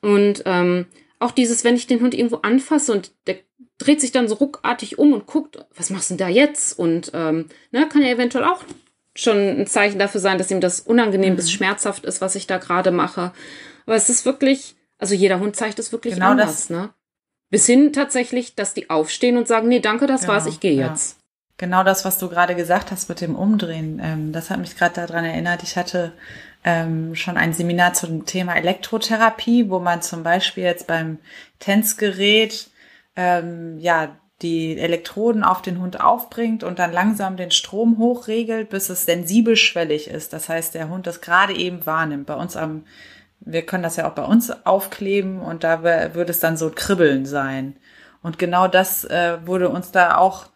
Und 0.00 0.42
ähm, 0.46 0.86
auch 1.18 1.32
dieses, 1.32 1.64
wenn 1.64 1.74
ich 1.74 1.86
den 1.86 2.00
Hund 2.00 2.14
irgendwo 2.14 2.36
anfasse 2.36 2.92
und 2.92 3.12
der 3.26 3.36
dreht 3.78 4.00
sich 4.00 4.12
dann 4.12 4.28
so 4.28 4.34
ruckartig 4.34 4.98
um 4.98 5.12
und 5.12 5.26
guckt, 5.26 5.64
was 5.74 5.90
machst 5.90 6.10
du 6.10 6.14
denn 6.14 6.26
da 6.26 6.28
jetzt? 6.28 6.78
Und 6.78 7.12
ähm, 7.14 7.46
ne, 7.70 7.88
kann 7.88 8.02
ja 8.02 8.08
eventuell 8.08 8.44
auch 8.44 8.64
schon 9.14 9.36
ein 9.36 9.66
Zeichen 9.66 9.98
dafür 9.98 10.20
sein, 10.20 10.38
dass 10.38 10.50
ihm 10.50 10.60
das 10.60 10.80
unangenehm 10.80 11.32
mhm. 11.32 11.36
bis 11.36 11.50
schmerzhaft 11.50 12.04
ist, 12.04 12.20
was 12.20 12.34
ich 12.34 12.46
da 12.46 12.58
gerade 12.58 12.90
mache. 12.90 13.32
Aber 13.86 13.96
es 13.96 14.10
ist 14.10 14.24
wirklich, 14.24 14.76
also 14.98 15.14
jeder 15.14 15.40
Hund 15.40 15.56
zeigt 15.56 15.78
es 15.78 15.92
wirklich 15.92 16.14
genau 16.14 16.30
anders, 16.30 16.68
das. 16.68 16.70
ne? 16.70 16.90
Bis 17.50 17.66
hin 17.66 17.92
tatsächlich, 17.92 18.54
dass 18.56 18.74
die 18.74 18.90
aufstehen 18.90 19.38
und 19.38 19.48
sagen, 19.48 19.68
nee, 19.68 19.80
danke, 19.80 20.06
das 20.06 20.22
genau, 20.22 20.34
war's, 20.34 20.46
ich 20.46 20.60
gehe 20.60 20.74
ja. 20.74 20.88
jetzt. 20.88 21.18
Genau 21.58 21.82
das, 21.82 22.04
was 22.04 22.18
du 22.18 22.28
gerade 22.28 22.54
gesagt 22.54 22.90
hast 22.90 23.08
mit 23.08 23.20
dem 23.20 23.34
Umdrehen, 23.34 24.00
ähm, 24.02 24.32
das 24.32 24.48
hat 24.48 24.60
mich 24.60 24.76
gerade 24.76 24.94
daran 24.94 25.24
erinnert. 25.24 25.62
Ich 25.62 25.76
hatte 25.76 26.12
ähm, 26.64 27.14
schon 27.14 27.36
ein 27.36 27.52
Seminar 27.52 27.94
zum 27.94 28.26
Thema 28.26 28.54
Elektrotherapie, 28.56 29.68
wo 29.68 29.80
man 29.80 30.00
zum 30.00 30.22
Beispiel 30.22 30.64
jetzt 30.64 30.86
beim 30.86 31.18
Tänzgerät 31.58 32.70
ähm, 33.16 33.78
ja 33.78 34.16
die 34.42 34.78
Elektroden 34.78 35.42
auf 35.42 35.62
den 35.62 35.80
Hund 35.80 36.00
aufbringt 36.00 36.62
und 36.62 36.78
dann 36.78 36.92
langsam 36.92 37.36
den 37.36 37.50
Strom 37.50 37.98
hochregelt, 37.98 38.70
bis 38.70 38.88
es 38.88 39.04
sensibelschwellig 39.04 40.08
ist. 40.08 40.32
Das 40.32 40.48
heißt, 40.48 40.74
der 40.74 40.88
Hund 40.88 41.08
das 41.08 41.20
gerade 41.20 41.54
eben 41.56 41.86
wahrnimmt. 41.86 42.26
Bei 42.26 42.34
uns 42.34 42.56
am, 42.56 42.84
wir 43.40 43.62
können 43.62 43.82
das 43.82 43.96
ja 43.96 44.08
auch 44.08 44.14
bei 44.14 44.24
uns 44.24 44.64
aufkleben 44.64 45.40
und 45.40 45.64
da 45.64 45.82
würde 45.82 46.30
es 46.30 46.38
dann 46.38 46.56
so 46.56 46.70
Kribbeln 46.72 47.26
sein. 47.26 47.76
Und 48.22 48.38
genau 48.38 48.68
das 48.68 49.04
äh, 49.04 49.38
wurde 49.44 49.70
uns 49.70 49.90
da 49.90 50.16
auch, 50.16 50.46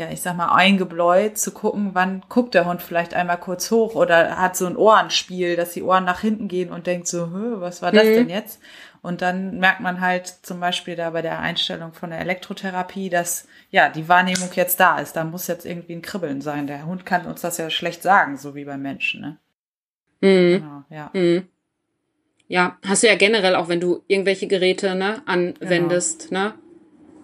ja, 0.00 0.10
ich 0.10 0.22
sag 0.22 0.34
mal, 0.34 0.54
eingebläut, 0.54 1.36
zu 1.36 1.52
gucken, 1.52 1.90
wann 1.92 2.22
guckt 2.30 2.54
der 2.54 2.64
Hund 2.64 2.82
vielleicht 2.82 3.12
einmal 3.12 3.38
kurz 3.38 3.70
hoch 3.70 3.94
oder 3.94 4.38
hat 4.38 4.56
so 4.56 4.66
ein 4.66 4.76
Ohrenspiel, 4.76 5.56
dass 5.56 5.74
die 5.74 5.82
Ohren 5.82 6.04
nach 6.04 6.20
hinten 6.20 6.48
gehen 6.48 6.70
und 6.70 6.86
denkt 6.86 7.06
so, 7.06 7.28
was 7.60 7.82
war 7.82 7.92
das 7.92 8.06
mhm. 8.06 8.14
denn 8.14 8.28
jetzt? 8.30 8.60
Und 9.02 9.20
dann 9.20 9.58
merkt 9.58 9.80
man 9.80 10.00
halt 10.00 10.26
zum 10.26 10.58
Beispiel 10.58 10.96
da 10.96 11.10
bei 11.10 11.20
der 11.20 11.38
Einstellung 11.38 11.92
von 11.92 12.10
der 12.10 12.20
Elektrotherapie, 12.20 13.10
dass 13.10 13.46
ja 13.70 13.90
die 13.90 14.08
Wahrnehmung 14.08 14.48
jetzt 14.54 14.80
da 14.80 14.98
ist. 14.98 15.16
Da 15.16 15.24
muss 15.24 15.46
jetzt 15.46 15.66
irgendwie 15.66 15.94
ein 15.94 16.02
Kribbeln 16.02 16.40
sein. 16.40 16.66
Der 16.66 16.86
Hund 16.86 17.04
kann 17.04 17.26
uns 17.26 17.42
das 17.42 17.58
ja 17.58 17.68
schlecht 17.70 18.02
sagen, 18.02 18.36
so 18.38 18.54
wie 18.54 18.64
beim 18.64 18.82
Menschen. 18.82 19.20
Ne? 19.20 19.36
Mhm. 20.20 20.60
Genau, 20.60 20.84
ja. 20.90 21.10
Mhm. 21.12 21.46
Ja, 22.48 22.78
hast 22.86 23.02
du 23.02 23.06
ja 23.06 23.16
generell 23.16 23.54
auch, 23.54 23.68
wenn 23.68 23.80
du 23.80 24.02
irgendwelche 24.06 24.48
Geräte 24.48 24.94
ne, 24.94 25.22
anwendest, 25.26 26.28
genau. 26.28 26.40
ne? 26.40 26.54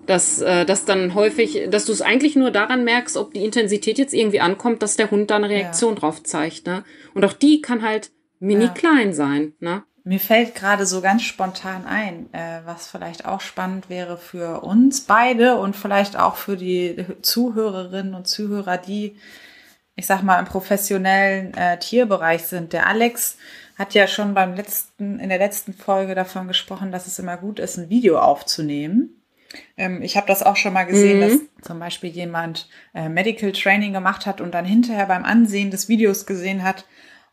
Dass, 0.07 0.41
äh, 0.41 0.65
dass 0.65 0.85
dann 0.85 1.15
häufig, 1.15 1.69
dass 1.71 1.85
du 1.85 1.93
es 1.93 2.01
eigentlich 2.01 2.37
nur 2.37 2.51
daran 2.51 2.85
merkst, 2.85 3.17
ob 3.17 3.35
die 3.35 3.45
Intensität 3.45 3.99
jetzt 3.99 4.15
irgendwie 4.15 4.41
ankommt, 4.41 4.83
dass 4.83 4.97
der 4.97 5.11
Hund 5.11 5.31
da 5.31 5.37
eine 5.37 5.49
Reaktion 5.49 5.95
ja. 5.95 6.01
drauf 6.01 6.23
zeigt, 6.23 6.67
ne? 6.67 6.85
Und 7.13 7.25
auch 7.25 7.33
die 7.33 7.61
kann 7.61 7.83
halt 7.83 8.11
mini 8.39 8.69
klein 8.69 9.09
ja. 9.09 9.15
sein, 9.15 9.55
ne? 9.61 9.83
Mir 10.09 10.21
fällt 10.21 10.55
gerade 10.55 10.87
so 10.87 11.01
ganz 11.01 11.23
spontan 11.23 11.85
ein, 11.85 12.33
äh, 12.33 12.61
was 12.65 12.87
vielleicht 12.87 13.25
auch 13.25 13.41
spannend 13.41 13.91
wäre 13.91 14.17
für 14.17 14.63
uns 14.63 15.01
beide 15.01 15.57
und 15.57 15.75
vielleicht 15.75 16.17
auch 16.17 16.37
für 16.37 16.57
die 16.57 17.05
Zuhörerinnen 17.23 18.15
und 18.15 18.29
Zuhörer, 18.29 18.79
die, 18.79 19.17
ich 19.97 20.07
sag 20.07 20.23
mal, 20.23 20.39
im 20.39 20.45
professionellen 20.45 21.53
äh, 21.55 21.81
Tierbereich 21.81 22.45
sind. 22.45 22.73
Der 22.73 22.87
Alex 22.87 23.37
hat 23.77 23.95
ja 23.95 24.07
schon 24.07 24.33
beim 24.33 24.55
letzten, 24.55 25.19
in 25.19 25.29
der 25.29 25.39
letzten 25.39 25.75
Folge 25.75 26.15
davon 26.15 26.47
gesprochen, 26.47 26.93
dass 26.93 27.09
es 27.09 27.19
immer 27.19 27.37
gut 27.37 27.59
ist, 27.59 27.77
ein 27.77 27.91
Video 27.91 28.21
aufzunehmen. 28.21 29.23
Ähm, 29.77 30.03
ich 30.03 30.17
habe 30.17 30.27
das 30.27 30.43
auch 30.43 30.57
schon 30.57 30.73
mal 30.73 30.85
gesehen, 30.85 31.19
mhm. 31.19 31.21
dass 31.21 31.67
zum 31.67 31.79
Beispiel 31.79 32.11
jemand 32.11 32.69
äh, 32.95 33.09
Medical 33.09 33.53
Training 33.53 33.93
gemacht 33.93 34.27
hat 34.27 34.41
und 34.41 34.53
dann 34.53 34.65
hinterher 34.65 35.07
beim 35.07 35.25
Ansehen 35.25 35.71
des 35.71 35.89
Videos 35.89 36.27
gesehen 36.27 36.63
hat, 36.63 36.85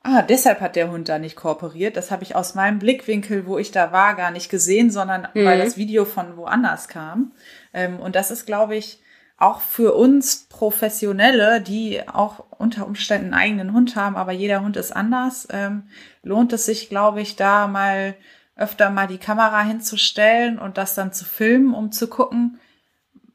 ah, 0.04 0.22
deshalb 0.22 0.62
hat 0.62 0.76
der 0.76 0.92
Hund 0.92 1.10
da 1.10 1.18
nicht 1.18 1.36
kooperiert. 1.36 1.98
Das 1.98 2.12
habe 2.12 2.24
ich 2.24 2.36
aus 2.36 2.56
meinem 2.56 2.80
Blickwinkel, 2.80 3.46
wo 3.46 3.58
ich 3.58 3.72
da 3.72 3.92
war, 3.92 4.16
gar 4.16 4.32
nicht 4.32 4.50
gesehen, 4.50 4.92
sondern 4.92 5.28
mhm. 5.34 5.46
weil 5.46 5.58
das 5.58 5.78
Video 5.78 6.06
von 6.06 6.38
woanders 6.38 6.88
kam. 6.88 7.32
Ähm, 7.74 8.00
und 8.00 8.16
das 8.16 8.30
ist, 8.30 8.46
glaube 8.46 8.76
ich, 8.76 9.00
auch 9.38 9.62
für 9.62 9.94
uns 9.94 10.48
Professionelle, 10.48 11.60
die 11.60 12.08
auch 12.08 12.46
unter 12.58 12.86
Umständen 12.86 13.34
einen 13.34 13.42
eigenen 13.42 13.74
Hund 13.74 13.96
haben, 13.96 14.16
aber 14.16 14.32
jeder 14.32 14.62
Hund 14.62 14.78
ist 14.78 14.96
anders, 14.96 15.48
ähm, 15.52 15.84
lohnt 16.22 16.54
es 16.54 16.66
sich, 16.66 16.88
glaube 16.88 17.22
ich, 17.22 17.36
da 17.36 17.68
mal 17.68 18.16
öfter 18.56 18.90
mal 18.90 19.08
die 19.08 19.18
Kamera 19.18 19.64
hinzustellen 19.64 20.60
und 20.60 20.78
das 20.78 20.96
dann 20.96 21.14
zu 21.14 21.26
filmen, 21.26 21.74
um 21.74 21.92
zu 21.92 22.08
gucken, 22.08 22.60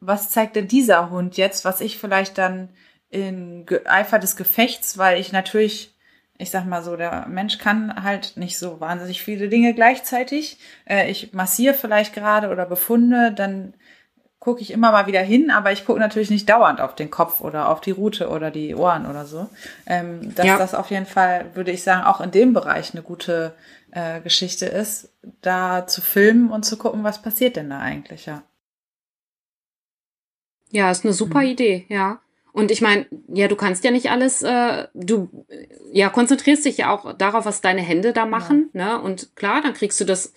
was 0.01 0.31
zeigt 0.31 0.57
denn 0.57 0.69
dieser 0.69 1.11
Hund 1.11 1.37
jetzt, 1.37 1.65
was 1.65 1.81
ich 1.81 1.99
vielleicht 1.99 2.39
dann 2.39 2.71
in 3.11 3.67
Eifer 3.87 4.19
des 4.19 4.37
Gefechts, 4.37 4.99
weil 4.99 5.21
ich 5.21 5.33
natürlich 5.33 5.95
ich 6.39 6.51
sag 6.51 6.65
mal 6.67 6.83
so, 6.83 6.97
der 6.97 7.27
Mensch 7.29 7.59
kann 7.59 8.03
halt 8.03 8.37
nicht 8.37 8.59
so 8.59 8.81
wahnsinnig 8.81 9.23
viele 9.23 9.49
Dinge 9.49 9.75
gleichzeitig. 9.75 10.59
Äh, 10.89 11.11
ich 11.11 11.33
massiere 11.33 11.75
vielleicht 11.75 12.15
gerade 12.15 12.49
oder 12.49 12.65
befunde, 12.65 13.33
dann 13.33 13.75
gucke 14.41 14.61
ich 14.61 14.71
immer 14.71 14.93
mal 14.93 15.07
wieder 15.07 15.21
hin, 15.21 15.51
aber 15.51 15.73
ich 15.73 15.85
gucke 15.85 15.99
natürlich 15.99 16.31
nicht 16.31 16.49
dauernd 16.49 16.81
auf 16.81 16.95
den 16.95 17.11
Kopf 17.11 17.41
oder 17.41 17.69
auf 17.69 17.81
die 17.81 17.91
Rute 17.91 18.29
oder 18.29 18.51
die 18.51 18.75
Ohren 18.75 19.07
oder 19.07 19.27
so. 19.27 19.49
Ähm, 19.87 20.35
dass 20.35 20.47
ja. 20.47 20.59
das 20.59 20.75
auf 20.75 20.91
jeden 20.91 21.07
Fall, 21.07 21.47
würde 21.55 21.73
ich 21.73 21.83
sagen, 21.83 22.05
auch 22.05 22.21
in 22.21 22.31
dem 22.31 22.53
Bereich 22.53 22.93
eine 22.95 23.03
gute 23.03 23.55
äh, 23.91 24.21
Geschichte 24.21 24.67
ist, 24.67 25.13
da 25.43 25.87
zu 25.87 26.01
filmen 26.01 26.51
und 26.51 26.65
zu 26.65 26.77
gucken, 26.77 27.05
was 27.05 27.21
passiert 27.21 27.57
denn 27.57 27.71
da 27.71 27.81
eigentlich, 27.81 28.27
ja. 28.27 28.43
Ja, 30.71 30.91
ist 30.91 31.05
eine 31.05 31.15
super 31.15 31.41
mhm. 31.41 31.47
Idee, 31.47 31.87
ja. 31.89 32.21
Und 32.53 32.71
ich 32.71 32.81
meine, 32.81 33.07
ja, 33.29 33.49
du 33.49 33.57
kannst 33.57 33.85
ja 33.85 33.91
nicht 33.91 34.11
alles, 34.11 34.43
äh, 34.43 34.89
du 34.95 35.47
ja 35.93 36.09
konzentrierst 36.09 36.65
dich 36.65 36.79
ja 36.79 36.91
auch 36.91 37.13
darauf, 37.15 37.45
was 37.45 37.61
deine 37.61 37.83
Hände 37.83 38.13
da 38.13 38.27
machen, 38.27 38.71
ja. 38.73 38.97
ne? 38.97 39.03
Und 39.03 39.37
klar, 39.37 39.63
dann 39.63 39.75
kriegst 39.75 40.01
du 40.01 40.05
das 40.05 40.33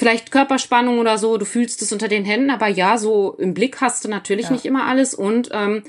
vielleicht 0.00 0.32
Körperspannung 0.32 0.98
oder 0.98 1.18
so, 1.18 1.36
du 1.36 1.44
fühlst 1.44 1.82
es 1.82 1.92
unter 1.92 2.08
den 2.08 2.24
Händen, 2.24 2.50
aber 2.50 2.68
ja, 2.68 2.96
so 2.96 3.34
im 3.34 3.52
Blick 3.52 3.82
hast 3.82 4.02
du 4.02 4.08
natürlich 4.08 4.46
ja. 4.46 4.52
nicht 4.52 4.64
immer 4.64 4.86
alles 4.86 5.12
und 5.14 5.50
ähm, 5.52 5.82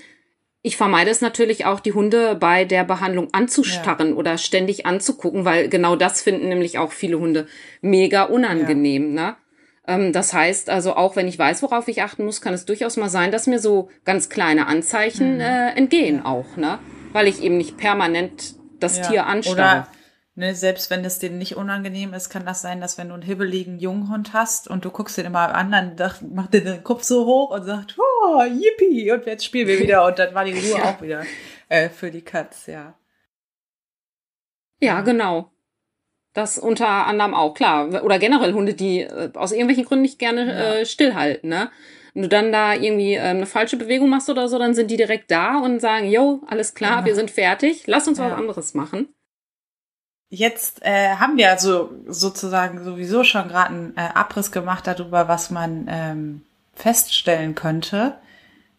ich 0.62 0.76
vermeide 0.76 1.10
es 1.10 1.22
natürlich 1.22 1.66
auch, 1.66 1.80
die 1.80 1.94
Hunde 1.94 2.36
bei 2.36 2.66
der 2.66 2.84
Behandlung 2.84 3.30
anzustarren 3.32 4.10
ja. 4.10 4.16
oder 4.16 4.38
ständig 4.38 4.86
anzugucken, 4.86 5.46
weil 5.46 5.70
genau 5.70 5.96
das 5.96 6.22
finden 6.22 6.50
nämlich 6.50 6.78
auch 6.78 6.92
viele 6.92 7.20
Hunde 7.20 7.48
mega 7.80 8.24
unangenehm, 8.24 9.16
ja. 9.16 9.28
ne? 9.28 9.36
Ähm, 9.88 10.12
das 10.12 10.34
heißt 10.34 10.70
also, 10.70 10.94
auch 10.96 11.16
wenn 11.16 11.30
ich 11.30 11.40
weiß, 11.40 11.64
worauf 11.64 11.88
ich 11.88 12.04
achten 12.04 12.26
muss, 12.26 12.42
kann 12.42 12.54
es 12.54 12.66
durchaus 12.66 12.98
mal 12.98 13.10
sein, 13.10 13.32
dass 13.32 13.48
mir 13.48 13.60
so 13.60 13.90
ganz 14.04 14.28
kleine 14.28 14.68
Anzeichen 14.68 15.36
mhm. 15.36 15.42
äh, 15.42 15.70
entgehen 15.72 16.24
auch, 16.24 16.58
ne? 16.58 16.80
Weil 17.14 17.28
ich 17.28 17.42
eben 17.42 17.58
nicht 17.58 17.78
permanent 17.78 18.56
das. 18.80 19.02
Tier 19.02 19.26
anstarre. 19.26 19.86
Oder 19.86 19.88
Ne, 20.34 20.56
selbst 20.56 20.90
wenn 20.90 21.04
es 21.04 21.20
denen 21.20 21.38
nicht 21.40 21.58
unangenehm 21.58 22.14
ist, 22.14 22.30
kann 22.30 22.46
das 22.46 22.62
sein, 22.62 22.80
dass 22.80 22.98
wenn 22.98 23.10
du 23.10 23.16
einen 23.16 23.24
hibbeligen 23.24 23.80
Junghund 23.80 24.32
hast 24.32 24.70
und 24.70 24.86
du 24.86 24.90
guckst 24.90 25.18
den 25.18 25.26
immer 25.26 25.54
an, 25.54 25.72
dann 25.98 26.14
macht 26.34 26.54
der 26.54 26.62
den 26.62 26.84
Kopf 26.86 27.04
so 27.04 27.26
hoch 27.26 27.50
und 27.50 27.66
sagt, 27.66 27.98
oh, 27.98 28.42
yippie, 28.44 29.12
und 29.12 29.26
jetzt 29.26 29.44
spielen 29.44 29.68
wir 29.68 29.80
wieder 29.80 30.06
und 30.06 30.18
dann 30.18 30.34
war 30.34 30.46
die 30.46 30.58
Ruhe 30.58 30.86
auch 30.86 31.02
wieder 31.02 31.26
äh, 31.68 31.90
für 31.90 32.12
die 32.12 32.22
Katz, 32.22 32.68
ja. 32.68 32.98
Ja, 34.80 35.02
genau. 35.02 35.52
Das 36.34 36.58
unter 36.58 36.88
anderem 36.88 37.34
auch, 37.34 37.54
klar. 37.54 38.04
Oder 38.04 38.18
generell 38.18 38.54
Hunde, 38.54 38.74
die 38.74 39.02
äh, 39.02 39.32
aus 39.34 39.52
irgendwelchen 39.52 39.84
Gründen 39.84 40.04
nicht 40.04 40.18
gerne 40.18 40.46
ja. 40.46 40.74
äh, 40.76 40.86
stillhalten, 40.86 41.50
ne? 41.50 41.72
Wenn 42.14 42.24
du 42.24 42.30
dann 42.30 42.52
da 42.52 42.74
irgendwie 42.74 43.14
ähm, 43.14 43.38
eine 43.38 43.46
falsche 43.46 43.78
Bewegung 43.78 44.10
machst 44.10 44.30
oder 44.30 44.48
so, 44.48 44.58
dann 44.60 44.74
sind 44.74 44.92
die 44.92 44.98
direkt 44.98 45.30
da 45.30 45.60
und 45.60 45.80
sagen, 45.80 46.10
yo, 46.10 46.42
alles 46.48 46.74
klar, 46.74 47.00
ja. 47.00 47.06
wir 47.06 47.16
sind 47.16 47.32
fertig, 47.32 47.84
lass 47.88 48.08
uns 48.08 48.18
ja. 48.18 48.26
was 48.26 48.34
anderes 48.34 48.74
machen. 48.74 49.14
Jetzt 50.34 50.82
äh, 50.84 51.16
haben 51.18 51.36
wir 51.36 51.50
also 51.50 51.92
sozusagen 52.08 52.86
sowieso 52.86 53.26
schon 53.26 53.50
gerade 53.50 53.72
einen 53.72 53.98
äh, 53.98 54.12
Abriss 54.14 54.50
gemacht 54.54 54.88
darüber, 54.88 55.28
was 55.28 55.50
man 55.50 55.88
ähm, 55.90 56.42
feststellen 56.74 57.54
könnte. 57.54 58.18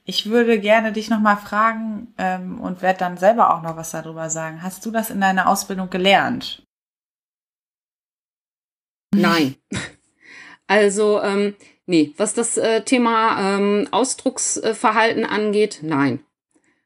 Ich 0.04 0.30
würde 0.30 0.58
gerne 0.58 0.92
dich 0.92 1.10
nochmal 1.10 1.36
fragen 1.36 2.14
ähm, 2.16 2.58
und 2.58 2.80
werde 2.80 3.00
dann 3.00 3.18
selber 3.18 3.54
auch 3.54 3.60
noch 3.60 3.76
was 3.76 3.90
darüber 3.90 4.30
sagen. 4.30 4.62
Hast 4.62 4.86
du 4.86 4.90
das 4.90 5.10
in 5.10 5.20
deiner 5.20 5.46
Ausbildung 5.46 5.90
gelernt? 5.90 6.62
Nein. 9.14 9.56
Also, 10.68 11.20
ähm, 11.20 11.54
nee, 11.84 12.14
was 12.16 12.32
das 12.32 12.56
äh, 12.56 12.82
Thema 12.82 13.56
ähm, 13.56 13.88
Ausdrucksverhalten 13.90 15.26
angeht, 15.26 15.80
nein. 15.82 16.24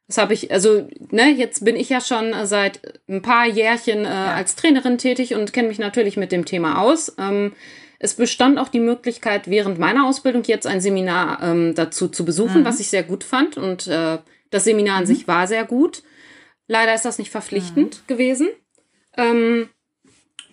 Das 0.09 0.19
habe 0.19 0.35
ich, 0.35 0.53
also, 0.53 0.89
ne, 1.11 1.31
jetzt 1.31 1.65
bin 1.65 1.75
ich 1.75 1.89
ja 1.89 2.01
schon 2.01 2.33
seit 2.45 3.01
ein 3.09 3.23
paar 3.23 3.47
Jährchen 3.47 4.05
äh, 4.05 4.09
ja. 4.09 4.35
als 4.35 4.55
Trainerin 4.55 4.99
tätig 4.99 5.35
und 5.35 5.53
kenne 5.53 5.69
mich 5.69 5.79
natürlich 5.79 6.17
mit 6.17 6.31
dem 6.31 6.45
Thema 6.45 6.81
aus. 6.81 7.15
Ähm, 7.19 7.53
es 7.99 8.15
bestand 8.15 8.59
auch 8.59 8.69
die 8.69 8.81
Möglichkeit, 8.81 9.49
während 9.49 9.79
meiner 9.79 10.07
Ausbildung 10.07 10.45
jetzt 10.45 10.67
ein 10.67 10.81
Seminar 10.81 11.43
ähm, 11.43 11.75
dazu 11.75 12.09
zu 12.09 12.25
besuchen, 12.25 12.61
mhm. 12.61 12.65
was 12.65 12.79
ich 12.79 12.89
sehr 12.89 13.03
gut 13.03 13.25
fand. 13.25 13.57
Und 13.57 13.89
äh, 13.89 14.19
das 14.51 14.65
Seminar 14.65 14.99
an 14.99 15.05
mhm. 15.05 15.09
sich 15.09 15.27
war 15.27 15.47
sehr 15.47 15.65
gut. 15.65 16.03
Leider 16.69 16.95
ist 16.95 17.05
das 17.05 17.19
nicht 17.19 17.31
verpflichtend 17.31 18.03
mhm. 18.03 18.07
gewesen. 18.07 18.49
Ähm, 19.17 19.71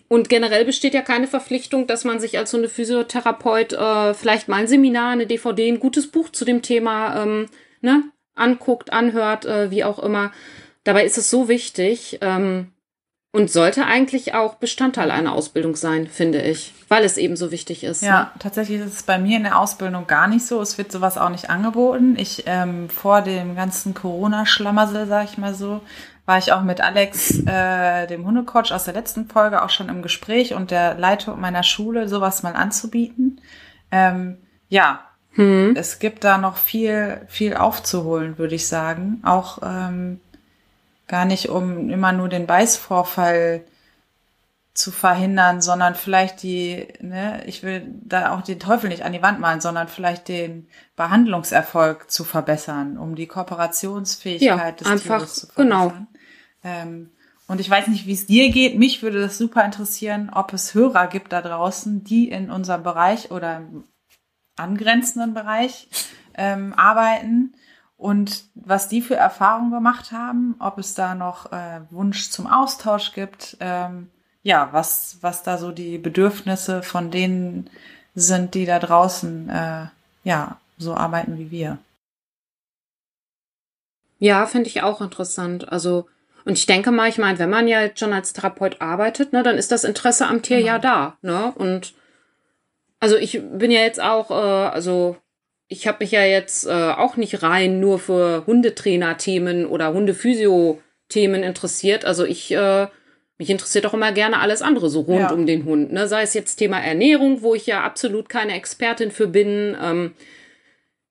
und 0.08 0.28
generell 0.28 0.64
besteht 0.64 0.94
ja 0.94 1.02
keine 1.02 1.26
Verpflichtung, 1.26 1.86
dass 1.86 2.04
man 2.04 2.20
sich 2.20 2.38
als 2.38 2.50
so 2.50 2.56
eine 2.56 2.68
Physiotherapeut 2.68 3.72
äh, 3.72 4.14
vielleicht 4.14 4.48
mal 4.48 4.56
ein 4.56 4.68
Seminar, 4.68 5.10
eine 5.10 5.26
DVD, 5.26 5.68
ein 5.68 5.80
gutes 5.80 6.06
Buch 6.08 6.30
zu 6.30 6.44
dem 6.44 6.62
Thema 6.62 7.22
ähm, 7.22 7.46
ne, 7.80 8.04
anguckt, 8.34 8.92
anhört, 8.92 9.44
äh, 9.44 9.70
wie 9.70 9.84
auch 9.84 9.98
immer. 9.98 10.32
Dabei 10.84 11.04
ist 11.04 11.18
es 11.18 11.30
so 11.30 11.48
wichtig 11.48 12.18
ähm, 12.20 12.72
und 13.32 13.50
sollte 13.50 13.86
eigentlich 13.86 14.34
auch 14.34 14.56
Bestandteil 14.56 15.10
einer 15.10 15.32
Ausbildung 15.32 15.76
sein, 15.76 16.06
finde 16.06 16.42
ich, 16.42 16.72
weil 16.88 17.04
es 17.04 17.16
eben 17.16 17.36
so 17.36 17.50
wichtig 17.50 17.82
ist. 17.82 18.02
Ja, 18.02 18.20
ne? 18.20 18.30
tatsächlich 18.38 18.80
ist 18.80 18.92
es 18.92 19.02
bei 19.02 19.18
mir 19.18 19.38
in 19.38 19.44
der 19.44 19.58
Ausbildung 19.58 20.06
gar 20.06 20.28
nicht 20.28 20.46
so. 20.46 20.60
Es 20.60 20.78
wird 20.78 20.92
sowas 20.92 21.18
auch 21.18 21.30
nicht 21.30 21.50
angeboten. 21.50 22.16
Ich 22.18 22.44
ähm, 22.46 22.88
vor 22.90 23.22
dem 23.22 23.56
ganzen 23.56 23.94
Corona-Schlamassel, 23.94 25.06
sag 25.06 25.24
ich 25.24 25.38
mal 25.38 25.54
so, 25.54 25.80
war 26.26 26.38
ich 26.38 26.52
auch 26.52 26.62
mit 26.62 26.80
Alex, 26.80 27.40
äh, 27.46 28.06
dem 28.06 28.24
Hundecoach 28.24 28.72
aus 28.72 28.84
der 28.84 28.94
letzten 28.94 29.26
Folge, 29.26 29.62
auch 29.62 29.70
schon 29.70 29.88
im 29.88 30.02
Gespräch 30.02 30.54
und 30.54 30.70
der 30.70 30.94
Leitung 30.94 31.40
meiner 31.40 31.62
Schule, 31.62 32.08
sowas 32.08 32.42
mal 32.42 32.54
anzubieten. 32.54 33.40
Ähm, 33.90 34.38
ja, 34.68 35.00
hm. 35.34 35.74
es 35.76 35.98
gibt 35.98 36.24
da 36.24 36.38
noch 36.38 36.56
viel, 36.56 37.20
viel 37.28 37.54
aufzuholen, 37.54 38.38
würde 38.38 38.54
ich 38.54 38.68
sagen. 38.68 39.20
Auch 39.24 39.58
ähm, 39.62 40.20
gar 41.08 41.24
nicht, 41.24 41.48
um 41.48 41.90
immer 41.90 42.12
nur 42.12 42.28
den 42.28 42.46
Beißvorfall 42.46 43.62
zu 44.74 44.90
verhindern, 44.90 45.60
sondern 45.60 45.94
vielleicht 45.94 46.42
die, 46.42 46.88
ne, 47.00 47.42
ich 47.46 47.62
will 47.62 47.86
da 48.02 48.34
auch 48.34 48.42
den 48.42 48.58
Teufel 48.58 48.88
nicht 48.88 49.04
an 49.04 49.12
die 49.12 49.22
Wand 49.22 49.38
malen, 49.38 49.60
sondern 49.60 49.86
vielleicht 49.86 50.26
den 50.26 50.66
Behandlungserfolg 50.96 52.10
zu 52.10 52.24
verbessern, 52.24 52.98
um 52.98 53.14
die 53.14 53.28
Kooperationsfähigkeit 53.28 54.58
ja, 54.58 54.72
des 54.72 54.86
einfach, 54.88 55.18
Tieres 55.18 55.34
zu 55.34 55.46
verbessern. 55.46 55.68
Genau. 55.68 55.92
Ähm, 56.64 57.10
und 57.46 57.60
ich 57.60 57.70
weiß 57.70 57.88
nicht, 57.88 58.06
wie 58.06 58.14
es 58.14 58.26
dir 58.26 58.50
geht. 58.50 58.78
Mich 58.78 59.02
würde 59.02 59.20
das 59.20 59.38
super 59.38 59.64
interessieren, 59.64 60.30
ob 60.32 60.52
es 60.52 60.74
Hörer 60.74 61.06
gibt 61.06 61.32
da 61.32 61.42
draußen, 61.42 62.02
die 62.02 62.28
in 62.28 62.50
unserem 62.50 62.82
Bereich 62.82 63.30
oder 63.30 63.62
angrenzenden 64.56 65.34
Bereich 65.34 65.88
ähm, 66.34 66.72
arbeiten 66.74 67.54
und 67.96 68.44
was 68.54 68.88
die 68.88 69.00
für 69.00 69.16
Erfahrungen 69.16 69.70
gemacht 69.70 70.12
haben, 70.12 70.56
ob 70.58 70.78
es 70.78 70.94
da 70.94 71.14
noch 71.14 71.52
äh, 71.52 71.80
Wunsch 71.90 72.30
zum 72.30 72.46
Austausch 72.46 73.12
gibt. 73.12 73.56
Ähm, 73.60 74.10
ja, 74.42 74.68
was, 74.72 75.18
was 75.22 75.42
da 75.42 75.56
so 75.58 75.72
die 75.72 75.98
Bedürfnisse 75.98 76.82
von 76.82 77.10
denen 77.10 77.70
sind, 78.14 78.54
die 78.54 78.66
da 78.66 78.78
draußen, 78.78 79.48
äh, 79.48 79.86
ja, 80.24 80.58
so 80.76 80.94
arbeiten 80.94 81.38
wie 81.38 81.50
wir. 81.50 81.78
Ja, 84.18 84.46
finde 84.46 84.68
ich 84.68 84.82
auch 84.82 85.00
interessant. 85.00 85.70
Also, 85.70 86.06
und 86.44 86.58
ich 86.58 86.66
denke 86.66 86.90
mal, 86.90 87.08
ich 87.08 87.18
meine, 87.18 87.38
wenn 87.38 87.50
man 87.50 87.68
ja 87.68 87.80
jetzt 87.80 88.00
schon 88.00 88.12
als 88.12 88.32
Therapeut 88.32 88.80
arbeitet, 88.80 89.32
ne, 89.32 89.42
dann 89.42 89.56
ist 89.56 89.72
das 89.72 89.84
Interesse 89.84 90.26
am 90.26 90.42
Tier 90.42 90.58
genau. 90.58 90.68
ja 90.68 90.78
da, 90.78 91.16
ne? 91.22 91.52
Und 91.56 91.94
also 93.04 93.18
ich 93.18 93.42
bin 93.52 93.70
ja 93.70 93.82
jetzt 93.82 94.00
auch, 94.00 94.30
äh, 94.30 94.34
also 94.34 95.16
ich 95.68 95.86
habe 95.86 95.98
mich 96.00 96.10
ja 96.10 96.24
jetzt 96.24 96.66
äh, 96.66 96.70
auch 96.70 97.18
nicht 97.18 97.42
rein 97.42 97.78
nur 97.78 97.98
für 97.98 98.46
Hundetrainer-Themen 98.46 99.66
oder 99.66 99.92
Hundephysio-Themen 99.92 101.42
interessiert. 101.42 102.06
Also 102.06 102.24
ich 102.24 102.50
äh, 102.52 102.86
mich 103.36 103.50
interessiert 103.50 103.84
auch 103.84 103.92
immer 103.92 104.10
gerne 104.12 104.40
alles 104.40 104.62
andere 104.62 104.88
so 104.88 105.00
rund 105.00 105.20
ja. 105.20 105.32
um 105.32 105.44
den 105.44 105.66
Hund. 105.66 105.92
Ne? 105.92 106.08
Sei 106.08 106.22
es 106.22 106.32
jetzt 106.32 106.56
Thema 106.56 106.80
Ernährung, 106.80 107.42
wo 107.42 107.54
ich 107.54 107.66
ja 107.66 107.82
absolut 107.82 108.30
keine 108.30 108.54
Expertin 108.54 109.10
für 109.10 109.26
bin. 109.26 109.76
Ähm, 109.78 110.12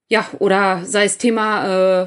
ja, 0.08 0.26
oder 0.40 0.82
sei 0.84 1.04
es 1.04 1.16
Thema 1.16 2.02
äh, 2.02 2.06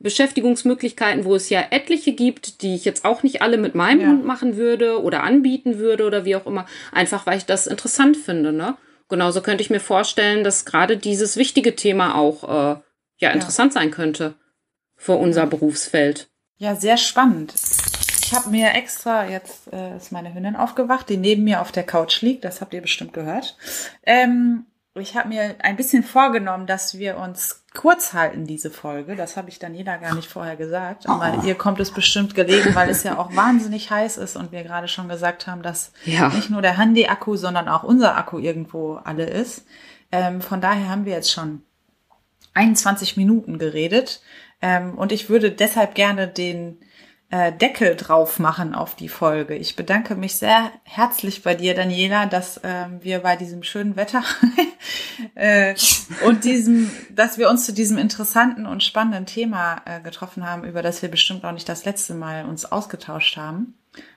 Beschäftigungsmöglichkeiten, 0.00 1.24
wo 1.24 1.36
es 1.36 1.48
ja 1.48 1.64
etliche 1.70 2.12
gibt, 2.12 2.62
die 2.62 2.74
ich 2.74 2.84
jetzt 2.84 3.04
auch 3.04 3.22
nicht 3.22 3.40
alle 3.40 3.56
mit 3.56 3.76
meinem 3.76 4.00
ja. 4.00 4.08
Hund 4.08 4.24
machen 4.24 4.56
würde 4.56 5.00
oder 5.00 5.22
anbieten 5.22 5.78
würde 5.78 6.06
oder 6.06 6.24
wie 6.24 6.34
auch 6.34 6.46
immer. 6.46 6.66
Einfach 6.90 7.24
weil 7.26 7.38
ich 7.38 7.46
das 7.46 7.68
interessant 7.68 8.16
finde. 8.16 8.52
Ne? 8.52 8.76
Genauso 9.08 9.40
könnte 9.40 9.62
ich 9.62 9.70
mir 9.70 9.80
vorstellen, 9.80 10.42
dass 10.42 10.64
gerade 10.64 10.96
dieses 10.96 11.36
wichtige 11.36 11.76
Thema 11.76 12.16
auch 12.16 12.42
äh, 12.44 12.80
ja 13.18 13.30
interessant 13.30 13.74
ja. 13.74 13.80
sein 13.80 13.90
könnte 13.90 14.34
für 14.96 15.14
unser 15.14 15.46
Berufsfeld. 15.46 16.28
Ja, 16.56 16.74
sehr 16.74 16.96
spannend. 16.96 17.54
Ich 18.22 18.34
habe 18.34 18.50
mir 18.50 18.72
extra, 18.72 19.28
jetzt 19.28 19.72
äh, 19.72 19.96
ist 19.96 20.10
meine 20.10 20.34
Hündin 20.34 20.56
aufgewacht, 20.56 21.08
die 21.08 21.16
neben 21.16 21.44
mir 21.44 21.60
auf 21.60 21.70
der 21.70 21.84
Couch 21.84 22.22
liegt, 22.22 22.44
das 22.44 22.60
habt 22.60 22.74
ihr 22.74 22.82
bestimmt 22.82 23.12
gehört. 23.12 23.56
Ähm, 24.02 24.66
ich 24.98 25.16
habe 25.16 25.28
mir 25.28 25.56
ein 25.60 25.76
bisschen 25.76 26.02
vorgenommen, 26.02 26.66
dass 26.66 26.98
wir 26.98 27.18
uns 27.18 27.64
kurz 27.74 28.12
halten, 28.12 28.46
diese 28.46 28.70
Folge. 28.70 29.16
Das 29.16 29.36
habe 29.36 29.48
ich 29.48 29.58
Daniela 29.58 29.96
gar 29.96 30.14
nicht 30.14 30.28
vorher 30.28 30.56
gesagt. 30.56 31.08
Aber 31.08 31.44
ihr 31.44 31.54
kommt 31.54 31.80
es 31.80 31.90
bestimmt 31.90 32.34
gelegen, 32.34 32.74
weil 32.74 32.88
es 32.88 33.02
ja 33.02 33.18
auch 33.18 33.34
wahnsinnig 33.36 33.90
heiß 33.90 34.16
ist 34.16 34.36
und 34.36 34.52
wir 34.52 34.62
gerade 34.62 34.88
schon 34.88 35.08
gesagt 35.08 35.46
haben, 35.46 35.62
dass 35.62 35.92
ja. 36.04 36.28
nicht 36.28 36.50
nur 36.50 36.62
der 36.62 36.78
Handy-Akku, 36.78 37.36
sondern 37.36 37.68
auch 37.68 37.82
unser 37.82 38.16
Akku 38.16 38.38
irgendwo 38.38 38.94
alle 38.94 39.26
ist. 39.26 39.66
Ähm, 40.12 40.40
von 40.40 40.60
daher 40.60 40.88
haben 40.88 41.04
wir 41.04 41.12
jetzt 41.12 41.32
schon 41.32 41.62
21 42.54 43.16
Minuten 43.16 43.58
geredet. 43.58 44.22
Ähm, 44.62 44.96
und 44.96 45.12
ich 45.12 45.28
würde 45.28 45.50
deshalb 45.50 45.94
gerne 45.94 46.28
den 46.28 46.78
äh, 47.30 47.52
Deckel 47.52 47.96
drauf 47.96 48.38
machen 48.38 48.74
auf 48.74 48.94
die 48.94 49.08
Folge. 49.08 49.54
Ich 49.54 49.76
bedanke 49.76 50.14
mich 50.14 50.36
sehr 50.36 50.70
herzlich 50.84 51.42
bei 51.42 51.54
dir, 51.54 51.74
Daniela, 51.74 52.26
dass 52.26 52.60
ähm, 52.62 53.00
wir 53.02 53.20
bei 53.20 53.36
diesem 53.36 53.62
schönen 53.62 53.96
Wetter 53.96 54.22
äh, 55.34 55.74
und 56.24 56.44
diesem, 56.44 56.90
dass 57.10 57.38
wir 57.38 57.48
uns 57.48 57.64
zu 57.66 57.72
diesem 57.72 57.98
interessanten 57.98 58.66
und 58.66 58.82
spannenden 58.82 59.26
Thema 59.26 59.82
äh, 59.84 60.00
getroffen 60.00 60.48
haben, 60.48 60.64
über 60.64 60.82
das 60.82 61.02
wir 61.02 61.10
bestimmt 61.10 61.44
auch 61.44 61.52
nicht 61.52 61.68
das 61.68 61.84
letzte 61.84 62.14
Mal 62.14 62.44
uns 62.44 62.64
ausgetauscht 62.70 63.36
haben. 63.36 63.74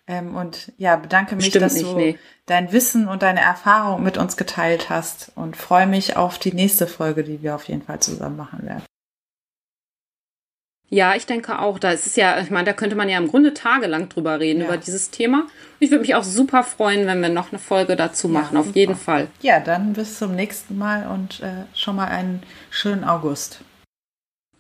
Ähm, 0.07 0.35
und 0.35 0.71
ja, 0.77 0.95
bedanke 0.95 1.35
mich, 1.35 1.45
Stimmt 1.45 1.65
dass 1.65 1.73
nicht, 1.73 1.85
du 1.85 1.95
nee. 1.95 2.19
dein 2.45 2.71
Wissen 2.71 3.07
und 3.07 3.21
deine 3.21 3.41
Erfahrung 3.41 4.03
mit 4.03 4.17
uns 4.17 4.38
geteilt 4.38 4.89
hast 4.89 5.31
und 5.35 5.55
freue 5.55 5.88
mich 5.88 6.17
auf 6.17 6.39
die 6.39 6.53
nächste 6.53 6.88
Folge, 6.88 7.23
die 7.23 7.41
wir 7.41 7.55
auf 7.55 7.65
jeden 7.65 7.83
Fall 7.83 7.99
zusammen 7.99 8.35
machen 8.35 8.65
werden. 8.65 8.83
Ja, 10.89 11.15
ich 11.15 11.25
denke 11.25 11.60
auch. 11.60 11.78
Da 11.78 11.91
ist 11.91 12.08
es 12.08 12.15
ja, 12.15 12.39
ich 12.39 12.49
meine, 12.49 12.65
da 12.65 12.73
könnte 12.73 12.95
man 12.95 13.10
ja 13.10 13.17
im 13.17 13.28
Grunde 13.28 13.54
tagelang 13.54 14.10
drüber 14.10 14.39
reden, 14.39 14.62
ja. 14.62 14.67
über 14.67 14.78
dieses 14.78 15.12
Thema. 15.12 15.47
Ich 15.80 15.91
würde 15.91 16.02
mich 16.02 16.15
auch 16.15 16.23
super 16.23 16.63
freuen, 16.63 17.06
wenn 17.06 17.21
wir 17.21 17.30
noch 17.30 17.52
eine 17.52 17.60
Folge 17.60 17.95
dazu 17.95 18.28
machen, 18.28 18.56
ja, 18.56 18.60
auf 18.62 18.75
jeden 18.75 18.95
Fall. 18.95 19.28
Ja, 19.41 19.60
dann 19.60 19.93
bis 19.93 20.17
zum 20.17 20.36
nächsten 20.36 20.78
Mal 20.78 21.08
und 21.08 21.41
äh, 21.41 21.65
schon 21.75 21.95
mal 21.95 22.08
einen 22.08 22.41
schönen 22.71 23.04
August. 23.04 23.62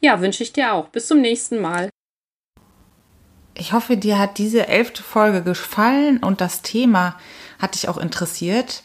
Ja, 0.01 0.21
wünsche 0.21 0.43
ich 0.43 0.53
dir 0.53 0.73
auch. 0.73 0.89
Bis 0.89 1.07
zum 1.07 1.19
nächsten 1.19 1.59
Mal. 1.59 1.89
Ich 3.55 3.73
hoffe, 3.73 3.97
dir 3.97 4.17
hat 4.17 4.37
diese 4.37 4.67
elfte 4.67 5.03
Folge 5.03 5.43
gefallen 5.43 6.19
und 6.19 6.39
das 6.39 6.61
Thema 6.61 7.19
hat 7.59 7.75
dich 7.75 7.89
auch 7.89 7.97
interessiert. 7.97 8.83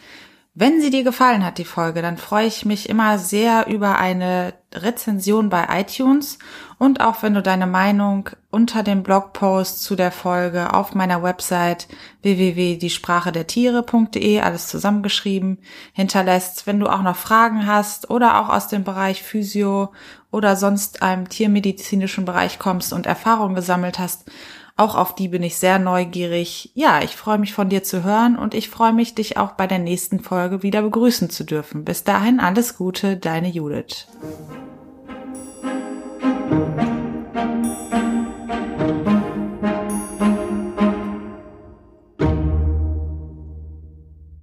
Wenn 0.56 0.80
sie 0.80 0.90
dir 0.90 1.02
gefallen 1.02 1.44
hat, 1.44 1.58
die 1.58 1.64
Folge, 1.64 2.00
dann 2.00 2.16
freue 2.16 2.46
ich 2.46 2.64
mich 2.64 2.88
immer 2.88 3.18
sehr 3.18 3.66
über 3.66 3.98
eine 3.98 4.54
Rezension 4.72 5.48
bei 5.48 5.66
iTunes 5.80 6.38
und 6.78 7.00
auch 7.00 7.24
wenn 7.24 7.34
du 7.34 7.42
deine 7.42 7.66
Meinung 7.66 8.30
unter 8.52 8.84
dem 8.84 9.02
Blogpost 9.02 9.82
zu 9.82 9.96
der 9.96 10.12
Folge 10.12 10.72
auf 10.72 10.94
meiner 10.94 11.24
Website 11.24 11.88
www.diesprachedertiere.de 12.22 14.42
alles 14.42 14.68
zusammengeschrieben 14.68 15.58
hinterlässt. 15.92 16.68
Wenn 16.68 16.78
du 16.78 16.86
auch 16.86 17.02
noch 17.02 17.16
Fragen 17.16 17.66
hast 17.66 18.08
oder 18.08 18.40
auch 18.40 18.48
aus 18.48 18.68
dem 18.68 18.84
Bereich 18.84 19.24
Physio 19.24 19.92
oder 20.30 20.54
sonst 20.54 21.02
einem 21.02 21.28
tiermedizinischen 21.28 22.26
Bereich 22.26 22.60
kommst 22.60 22.92
und 22.92 23.06
Erfahrungen 23.06 23.56
gesammelt 23.56 23.98
hast, 23.98 24.30
auch 24.76 24.96
auf 24.96 25.14
die 25.14 25.28
bin 25.28 25.42
ich 25.42 25.56
sehr 25.56 25.78
neugierig. 25.78 26.72
Ja, 26.74 27.00
ich 27.02 27.14
freue 27.14 27.38
mich 27.38 27.52
von 27.52 27.68
dir 27.68 27.84
zu 27.84 28.02
hören 28.02 28.36
und 28.36 28.54
ich 28.54 28.70
freue 28.70 28.92
mich, 28.92 29.14
dich 29.14 29.36
auch 29.36 29.52
bei 29.52 29.66
der 29.66 29.78
nächsten 29.78 30.20
Folge 30.20 30.62
wieder 30.62 30.82
begrüßen 30.82 31.30
zu 31.30 31.44
dürfen. 31.44 31.84
Bis 31.84 32.02
dahin 32.02 32.40
alles 32.40 32.76
Gute, 32.76 33.16
deine 33.16 33.48
Judith. 33.48 34.08